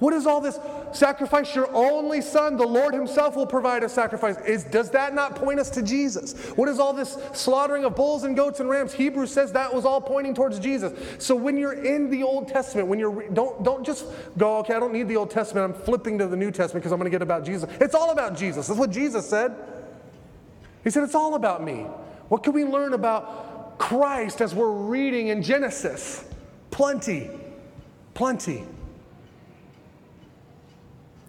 [0.00, 0.58] What is all this?
[0.92, 2.56] Sacrifice your only son.
[2.56, 4.36] The Lord Himself will provide a sacrifice.
[4.44, 6.48] Is, does that not point us to Jesus?
[6.56, 8.92] What is all this slaughtering of bulls and goats and rams?
[8.92, 10.92] Hebrews says that was all pointing towards Jesus.
[11.22, 14.80] So when you're in the Old Testament, when you're don't don't just go, okay, I
[14.80, 15.72] don't need the Old Testament.
[15.72, 17.70] I'm flipping to the New Testament because I'm going to get about Jesus.
[17.80, 18.66] It's all about Jesus.
[18.66, 19.54] That's what Jesus said.
[20.82, 21.86] He said it's all about me.
[22.28, 26.24] What can we learn about Christ as we're reading in Genesis?
[26.70, 27.30] Plenty,
[28.14, 28.64] plenty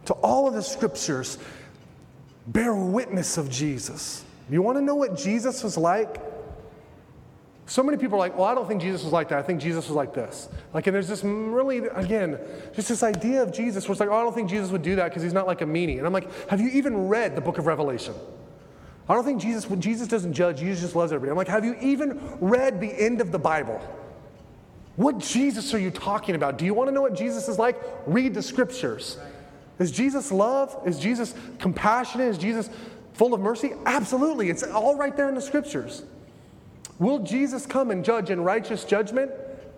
[0.06, 1.38] to all of the scriptures
[2.48, 4.24] bear witness of Jesus.
[4.50, 6.22] You want to know what Jesus was like?
[7.68, 9.40] So many people are like, well, I don't think Jesus was like that.
[9.40, 10.50] I think Jesus was like this.
[10.72, 12.38] Like, and there's this really, again,
[12.76, 14.96] just this idea of Jesus where it's like, oh, I don't think Jesus would do
[14.98, 15.98] that because he's not like a meanie.
[15.98, 18.14] And I'm like, have you even read the book of Revelation?
[19.10, 21.32] I don't think Jesus, Jesus doesn't judge, Jesus just loves everybody.
[21.32, 23.82] I'm like, have you even read the end of the Bible?
[24.96, 26.58] What Jesus are you talking about?
[26.58, 27.82] Do you want to know what Jesus is like?
[28.06, 29.18] Read the scriptures.
[29.80, 30.76] Is Jesus love?
[30.86, 32.30] Is Jesus compassionate?
[32.30, 32.70] Is Jesus
[33.14, 33.74] full of mercy?
[33.86, 34.50] Absolutely.
[34.50, 36.04] It's all right there in the scriptures.
[37.00, 39.32] Will Jesus come and judge in righteous judgment?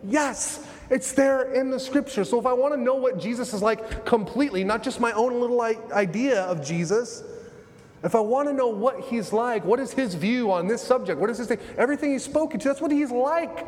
[0.03, 2.23] Yes, it's there in the scripture.
[2.23, 5.39] So if I want to know what Jesus is like completely, not just my own
[5.39, 7.23] little idea of Jesus,
[8.03, 11.19] if I want to know what he's like, what is his view on this subject,
[11.19, 13.67] what is his thing, everything he's spoken to, that's what he's like.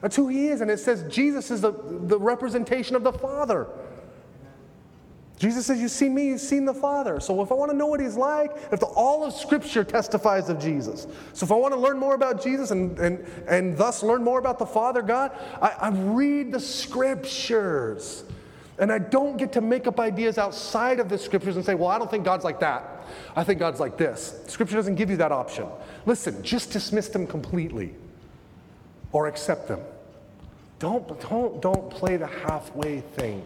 [0.00, 0.60] That's who he is.
[0.60, 3.68] And it says Jesus is the, the representation of the Father.
[5.38, 7.18] Jesus says, You've seen me, you've seen the Father.
[7.20, 10.48] So if I want to know what he's like, if the, all of Scripture testifies
[10.48, 14.02] of Jesus, so if I want to learn more about Jesus and, and, and thus
[14.02, 18.24] learn more about the Father God, I, I read the Scriptures.
[18.76, 21.88] And I don't get to make up ideas outside of the Scriptures and say, Well,
[21.88, 23.04] I don't think God's like that.
[23.36, 24.40] I think God's like this.
[24.46, 25.66] Scripture doesn't give you that option.
[26.06, 27.94] Listen, just dismiss them completely
[29.12, 29.80] or accept them.
[30.78, 33.44] Don't, don't, don't play the halfway thing.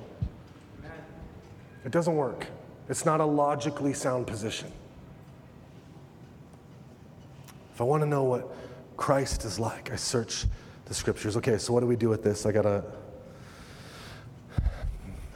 [1.89, 2.47] It doesn't work.
[2.91, 4.71] It's not a logically sound position.
[7.73, 8.55] If I want to know what
[8.99, 10.45] Christ is like, I search
[10.85, 11.35] the scriptures.
[11.39, 12.45] Okay, so what do we do with this?
[12.45, 12.85] I gotta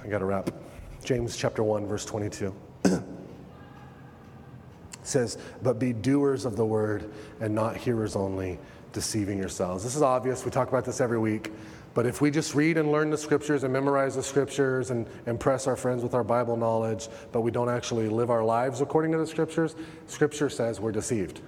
[0.04, 0.50] I gotta wrap.
[1.02, 2.54] James chapter 1, verse 22.
[5.04, 8.58] says, But be doers of the word and not hearers only,
[8.92, 9.82] deceiving yourselves.
[9.82, 10.44] This is obvious.
[10.44, 11.50] We talk about this every week.
[11.94, 15.66] But if we just read and learn the scriptures and memorize the scriptures and impress
[15.66, 19.18] our friends with our Bible knowledge, but we don't actually live our lives according to
[19.18, 19.76] the scriptures,
[20.06, 21.40] scripture says we're deceived.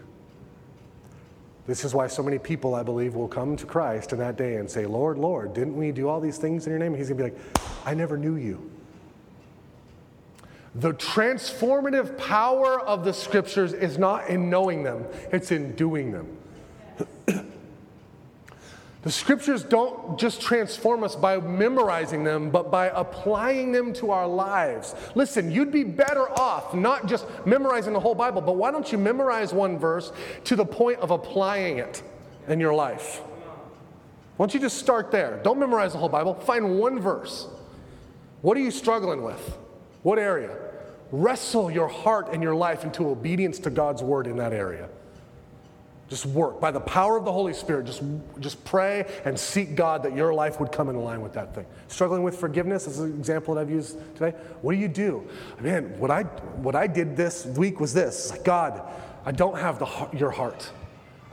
[1.66, 4.56] This is why so many people, I believe, will come to Christ in that day
[4.56, 6.92] and say, Lord, Lord, didn't we do all these things in your name?
[6.92, 8.70] And he's going to be like, I never knew you.
[10.74, 16.36] The transformative power of the scriptures is not in knowing them, it's in doing them.
[19.04, 24.26] The scriptures don't just transform us by memorizing them, but by applying them to our
[24.26, 24.94] lives.
[25.14, 28.96] Listen, you'd be better off not just memorizing the whole Bible, but why don't you
[28.96, 30.10] memorize one verse
[30.44, 32.02] to the point of applying it
[32.48, 33.20] in your life?
[34.38, 35.38] Why don't you just start there?
[35.44, 37.46] Don't memorize the whole Bible, find one verse.
[38.40, 39.58] What are you struggling with?
[40.02, 40.56] What area?
[41.12, 44.88] Wrestle your heart and your life into obedience to God's word in that area.
[46.08, 46.60] Just work.
[46.60, 48.02] By the power of the Holy Spirit, just,
[48.38, 51.64] just pray and seek God that your life would come in line with that thing.
[51.88, 54.36] Struggling with forgiveness is an example that I've used today.
[54.60, 55.26] What do you do?
[55.60, 58.82] Man, what I, what I did this week was this God,
[59.24, 60.70] I don't have the, your heart.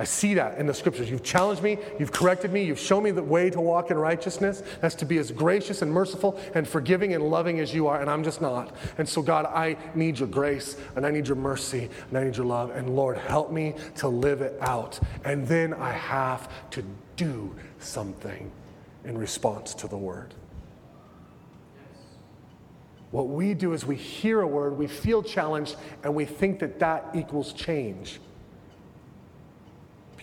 [0.01, 1.11] I see that in the scriptures.
[1.11, 4.63] You've challenged me, you've corrected me, you've shown me the way to walk in righteousness.
[4.79, 8.09] That's to be as gracious and merciful and forgiving and loving as you are, and
[8.09, 8.75] I'm just not.
[8.97, 12.35] And so, God, I need your grace and I need your mercy and I need
[12.35, 12.71] your love.
[12.71, 14.99] And Lord, help me to live it out.
[15.23, 16.83] And then I have to
[17.15, 18.51] do something
[19.05, 20.33] in response to the word.
[23.11, 26.79] What we do is we hear a word, we feel challenged, and we think that
[26.79, 28.19] that equals change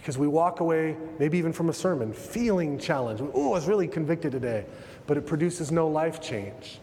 [0.09, 3.23] because we walk away, maybe even from a sermon, feeling challenged.
[3.35, 4.65] Oh, I was really convicted today,
[5.07, 6.79] but it produces no life change.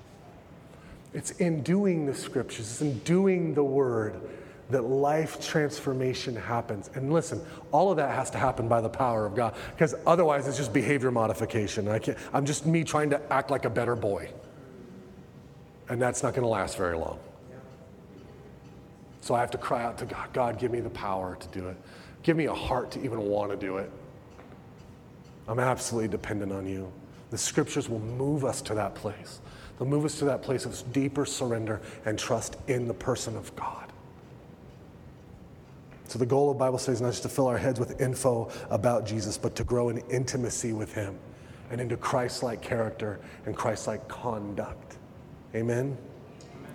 [1.11, 4.21] It's in doing the scriptures, it's in doing the word
[4.69, 6.91] that life transformation happens.
[6.93, 10.47] And listen, all of that has to happen by the power of God, because otherwise
[10.47, 11.87] it's just behavior modification.
[11.87, 14.29] I can't, I'm just me trying to act like a better boy.
[15.89, 17.17] And that's not going to last very long.
[19.21, 21.69] So I have to cry out to God God, give me the power to do
[21.69, 21.77] it.
[22.25, 23.91] Give me a heart to even want to do it.
[25.47, 26.91] I'm absolutely dependent on you.
[27.29, 29.41] The scriptures will move us to that place.
[29.77, 33.55] They'll move us to that place of deeper surrender and trust in the person of
[33.55, 33.91] God.
[36.07, 38.49] So, the goal of Bible study is not just to fill our heads with info
[38.71, 41.19] about Jesus, but to grow in intimacy with Him
[41.69, 44.97] and into Christ like character and Christ like conduct.
[45.53, 45.95] Amen?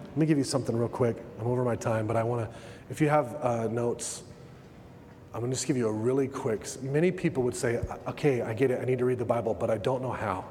[0.05, 1.17] Let me give you something real quick.
[1.41, 2.57] I'm over my time, but I want to,
[2.89, 4.23] if you have uh, notes,
[5.33, 6.67] I'm going to just give you a really quick.
[6.83, 8.81] Many people would say, okay, I get it.
[8.81, 10.45] I need to read the Bible, but I don't know how.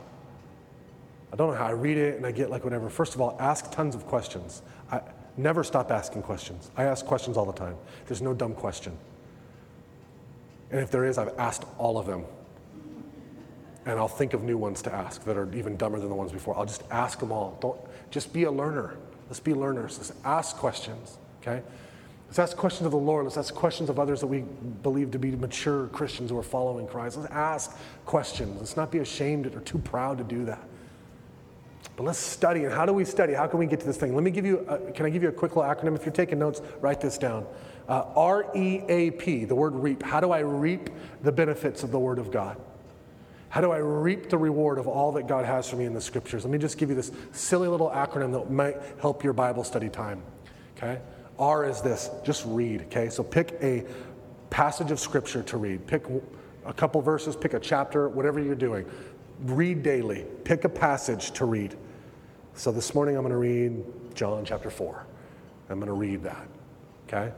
[1.34, 1.68] I don't know how.
[1.68, 2.90] I read it and I get like whatever.
[2.90, 4.62] First of all, ask tons of questions.
[4.92, 5.02] I
[5.38, 6.72] never stop asking questions.
[6.78, 7.76] I ask questions all the time.
[8.08, 8.98] There's no dumb question.
[10.72, 12.26] And if there is, I've asked all of them.
[13.86, 16.32] And I'll think of new ones to ask that are even dumber than the ones
[16.32, 16.58] before.
[16.58, 17.58] I'll just ask them all.
[17.60, 17.80] Don't
[18.12, 18.96] just be a learner.
[19.28, 19.98] Let's be learners.
[19.98, 21.62] Let's ask questions, okay?
[22.30, 23.26] Let's ask questions of the Lord.
[23.26, 24.42] Let's ask questions of others that we
[24.84, 27.18] believe to be mature Christians who are following Christ.
[27.18, 27.76] Let's ask
[28.06, 28.56] questions.
[28.60, 30.62] Let's not be ashamed or too proud to do that.
[31.96, 32.66] But let's study.
[32.66, 33.34] And how do we study?
[33.34, 34.14] How can we get to this thing?
[34.14, 35.96] Let me give you, a, can I give you a quick little acronym?
[35.96, 37.48] If you're taking notes, write this down.
[37.88, 40.04] Uh, R E A P, the word reap.
[40.04, 40.92] How do I reap
[41.24, 42.58] the benefits of the Word of God?
[43.50, 46.02] How do I reap the reward of all that God has for me in the
[46.02, 46.46] scriptures?
[46.46, 49.90] Let me just give you this silly little acronym that might help your Bible study
[49.90, 50.22] time.
[50.78, 51.00] Okay?
[51.40, 52.82] R is this just read.
[52.84, 53.10] Okay?
[53.10, 53.86] So pick a
[54.50, 55.88] passage of scripture to read.
[55.88, 56.06] Pick
[56.66, 58.86] a couple verses, pick a chapter, whatever you're doing.
[59.44, 60.26] Read daily.
[60.44, 61.76] Pick a passage to read.
[62.54, 63.84] So this morning I'm going to read
[64.14, 65.06] John chapter 4.
[65.70, 66.48] I'm going to read that.
[67.08, 67.32] Okay?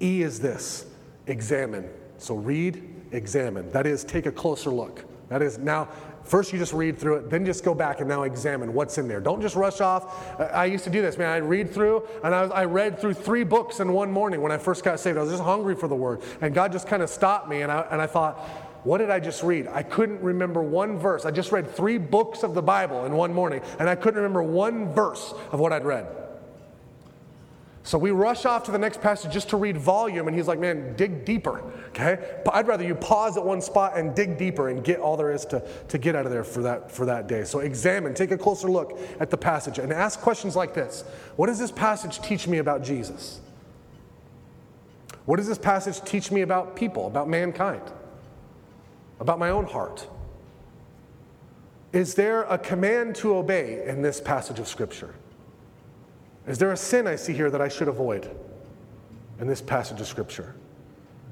[0.00, 0.86] E is this
[1.26, 1.88] examine.
[2.18, 2.82] So read,
[3.12, 3.70] examine.
[3.70, 5.04] That is, take a closer look.
[5.28, 5.88] That is, now,
[6.24, 9.08] first you just read through it, then just go back and now examine what's in
[9.08, 9.20] there.
[9.20, 10.40] Don't just rush off.
[10.40, 11.28] I used to do this, man.
[11.28, 14.52] I read through, and I, was, I read through three books in one morning when
[14.52, 15.18] I first got saved.
[15.18, 16.22] I was just hungry for the word.
[16.40, 18.38] And God just kind of stopped me, and I, and I thought,
[18.84, 19.66] what did I just read?
[19.66, 21.24] I couldn't remember one verse.
[21.24, 24.42] I just read three books of the Bible in one morning, and I couldn't remember
[24.42, 26.06] one verse of what I'd read.
[27.86, 30.58] So we rush off to the next passage just to read volume, and he's like,
[30.58, 32.40] man, dig deeper, okay?
[32.42, 35.30] But I'd rather you pause at one spot and dig deeper and get all there
[35.30, 37.44] is to, to get out of there for that, for that day.
[37.44, 41.02] So examine, take a closer look at the passage, and ask questions like this
[41.36, 43.42] What does this passage teach me about Jesus?
[45.26, 47.82] What does this passage teach me about people, about mankind,
[49.20, 50.06] about my own heart?
[51.92, 55.14] Is there a command to obey in this passage of Scripture?
[56.46, 58.30] Is there a sin I see here that I should avoid
[59.40, 60.54] in this passage of Scripture?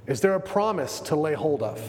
[0.06, 1.80] Is there a promise to lay hold of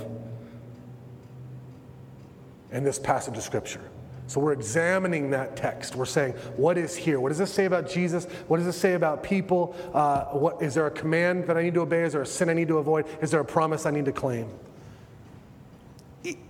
[2.72, 3.82] in this passage of Scripture?
[4.28, 5.96] So we're examining that text.
[5.96, 7.20] We're saying, what is here?
[7.20, 8.26] What does this say about Jesus?
[8.48, 9.76] What does this say about people?
[9.94, 12.04] Uh, what, is there a command that I need to obey?
[12.04, 13.06] Is there a sin I need to avoid?
[13.22, 14.50] Is there a promise I need to claim?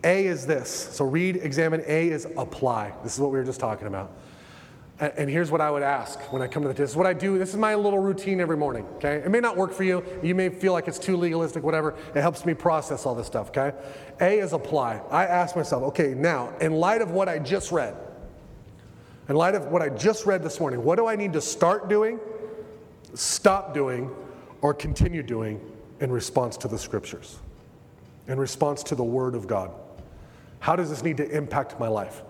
[0.03, 0.69] A is this.
[0.69, 1.84] So read, examine.
[1.88, 2.93] A is apply.
[3.03, 4.11] This is what we were just talking about.
[5.00, 7.14] And here's what I would ask when I come to the This is what I
[7.14, 7.39] do.
[7.39, 9.16] This is my little routine every morning, okay?
[9.16, 10.04] It may not work for you.
[10.22, 11.96] You may feel like it's too legalistic, whatever.
[12.14, 13.76] It helps me process all this stuff, okay?
[14.22, 15.02] A is apply.
[15.10, 17.96] I ask myself, okay, now, in light of what I just read,
[19.30, 21.89] in light of what I just read this morning, what do I need to start
[21.89, 22.20] doing,
[23.16, 24.12] stop doing,
[24.62, 25.60] or continue doing
[26.02, 27.39] in response to the scriptures,
[28.28, 29.72] in response to the Word of God?
[30.60, 32.22] How does this need to impact my life?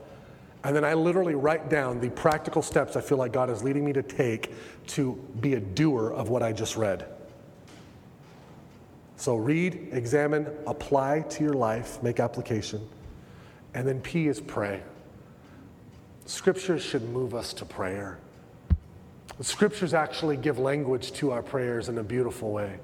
[0.63, 3.83] And then I literally write down the practical steps I feel like God is leading
[3.83, 4.53] me to take
[4.87, 7.05] to be a doer of what I just read.
[9.17, 12.87] So read, examine, apply to your life, make application.
[13.73, 14.81] And then P is pray.
[16.25, 18.19] Scriptures should move us to prayer.
[19.37, 22.79] The scriptures actually give language to our prayers in a beautiful way.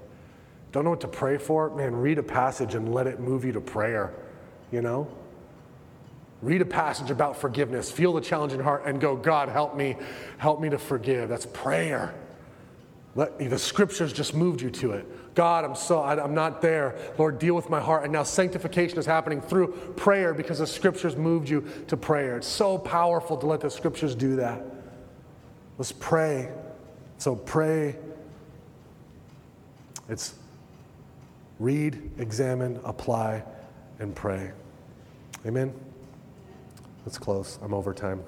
[0.71, 1.69] Don't know what to pray for?
[1.75, 4.13] Man, read a passage and let it move you to prayer,
[4.71, 5.07] you know?
[6.41, 9.97] Read a passage about forgiveness, feel the challenge in heart, and go, God, help me,
[10.37, 11.27] help me to forgive.
[11.27, 12.13] That's prayer.
[13.15, 15.35] Let, the scriptures just moved you to it.
[15.35, 16.95] God, I'm so I, I'm not there.
[17.17, 18.03] Lord, deal with my heart.
[18.03, 22.37] And now sanctification is happening through prayer because the scriptures moved you to prayer.
[22.37, 24.63] It's so powerful to let the scriptures do that.
[25.77, 26.49] Let's pray.
[27.17, 27.95] So pray.
[30.07, 30.35] It's
[31.59, 33.43] read, examine, apply,
[33.99, 34.51] and pray.
[35.45, 35.73] Amen.
[37.05, 37.57] Let's close.
[37.61, 38.21] I'm over time.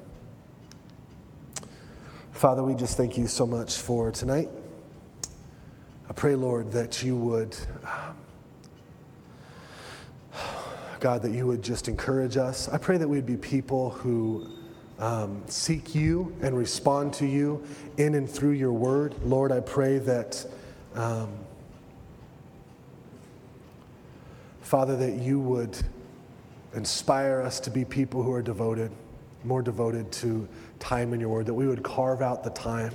[2.32, 4.50] Father, we just thank you so much for tonight.
[6.10, 7.56] I pray, Lord, that you would,
[11.00, 12.70] God, that you would just encourage us.
[12.70, 14.48] I pray that we'd be people who
[15.00, 17.64] um, seek you and respond to you
[17.98, 19.16] in and through your word.
[19.24, 20.46] Lord, I pray that,
[20.96, 21.30] um,
[24.62, 25.78] Father, that you would
[26.74, 28.92] inspire us to be people who are devoted,
[29.44, 30.48] more devoted to
[30.80, 32.94] time in your word, that we would carve out the time.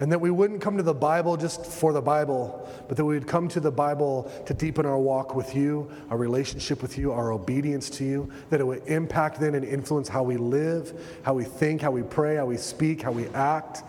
[0.00, 3.14] And that we wouldn't come to the Bible just for the Bible, but that we
[3.14, 7.12] would come to the Bible to deepen our walk with you, our relationship with you,
[7.12, 10.92] our obedience to you, that it would impact then and influence how we live,
[11.24, 13.82] how we think, how we pray, how we speak, how we act.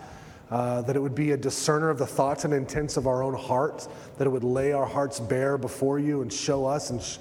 [0.50, 3.34] Uh, that it would be a discerner of the thoughts and intents of our own
[3.34, 3.88] hearts,
[4.18, 7.18] that it would lay our hearts bare before you and show us and sh-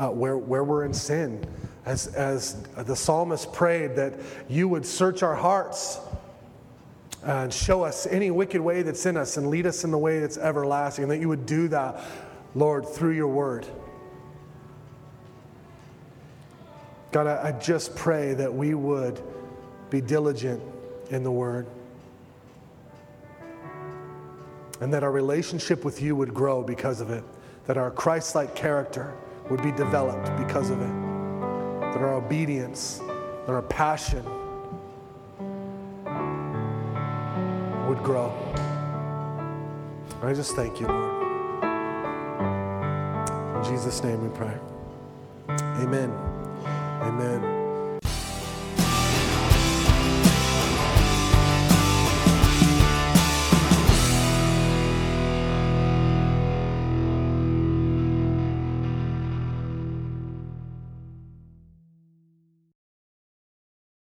[0.00, 1.46] uh, where, where we're in sin.
[1.84, 4.14] As, as the psalmist prayed, that
[4.48, 6.00] you would search our hearts
[7.22, 10.20] and show us any wicked way that's in us and lead us in the way
[10.20, 12.00] that's everlasting, and that you would do that,
[12.54, 13.66] Lord, through your word.
[17.12, 19.20] God, I, I just pray that we would
[19.90, 20.62] be diligent
[21.10, 21.66] in the word.
[24.80, 27.22] And that our relationship with you would grow because of it.
[27.66, 29.12] That our Christ like character
[29.50, 31.90] would be developed because of it.
[31.92, 33.00] That our obedience
[33.46, 34.24] that our passion
[37.88, 38.32] would grow.
[40.22, 41.24] I just thank you, Lord.
[43.56, 44.56] In Jesus' name we pray.
[45.48, 46.12] Amen.
[47.02, 47.59] Amen.